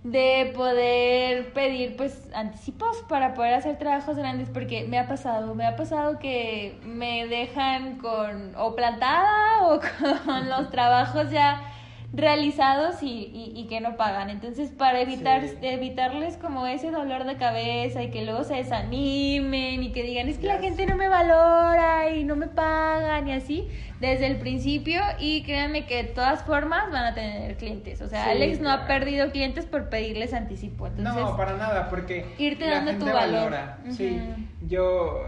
[0.05, 5.65] de poder pedir pues anticipos para poder hacer trabajos grandes porque me ha pasado, me
[5.65, 9.79] ha pasado que me dejan con o plantada o
[10.25, 11.74] con los trabajos ya
[12.15, 14.29] realizados y, y, que no pagan.
[14.29, 19.91] Entonces, para evitar evitarles como ese dolor de cabeza y que luego se desanimen y
[19.91, 23.67] que digan, es que la gente no me valora y no me pagan y así,
[23.99, 28.01] desde el principio y créanme que de todas formas van a tener clientes.
[28.01, 30.87] O sea, Alex no ha perdido clientes por pedirles anticipo.
[30.87, 33.53] Entonces, no, para nada, porque irte dando tu valor.
[33.89, 34.21] Sí,
[34.67, 35.21] yo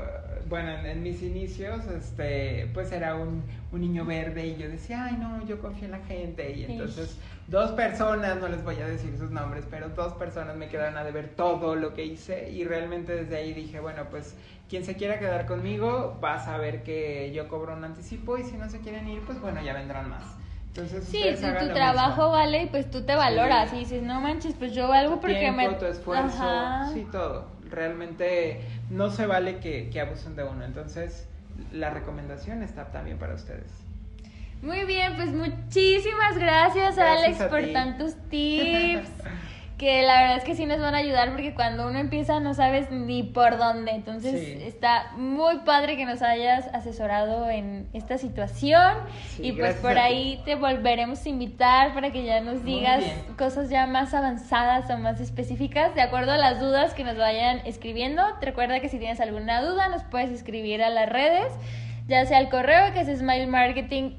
[0.50, 5.18] bueno, en, mis inicios, este, pues era un, un, niño verde y yo decía, ay,
[5.18, 6.52] no, yo confío en la gente.
[6.52, 7.18] Y entonces,
[7.48, 11.04] dos personas, no les voy a decir sus nombres, pero dos personas me quedaron a
[11.04, 14.36] deber todo lo que hice y realmente desde ahí dije, bueno, pues
[14.70, 18.58] quien se quiera quedar conmigo va a saber que yo cobro un anticipo y si
[18.58, 20.24] no se quieren ir, pues bueno, ya vendrán más.
[20.68, 24.74] Entonces, sí, tu, trabajo vale y pues tú te valoras y dices, no manches, pues
[24.76, 25.70] yo valgo porque me...
[25.70, 26.44] tu esfuerzo,
[26.94, 27.57] sí, todo.
[27.70, 30.64] Realmente no se vale que, que abusen de uno.
[30.66, 31.28] Entonces,
[31.72, 33.72] la recomendación está también para ustedes.
[34.62, 39.10] Muy bien, pues muchísimas gracias, Alex por tantos tips.
[39.78, 42.56] Que la verdad es que sí nos van a ayudar porque cuando uno empieza no
[42.56, 43.92] sabes ni por dónde.
[43.92, 48.96] Entonces está muy padre que nos hayas asesorado en esta situación
[49.38, 53.04] y pues por ahí te volveremos a invitar para que ya nos digas
[53.38, 57.62] cosas ya más avanzadas o más específicas de acuerdo a las dudas que nos vayan
[57.66, 58.24] escribiendo.
[58.42, 61.54] Recuerda que si tienes alguna duda nos puedes escribir a las redes,
[62.08, 64.14] ya sea al correo que es Smile Marketing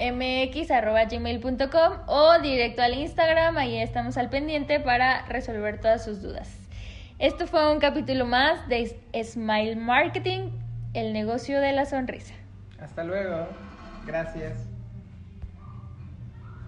[0.00, 6.58] mx.gmail.com o directo al Instagram, ahí estamos al pendiente para resolver todas sus dudas.
[7.18, 10.50] Esto fue un capítulo más de Smile Marketing,
[10.94, 12.34] el negocio de la sonrisa.
[12.80, 13.46] Hasta luego,
[14.04, 14.73] gracias.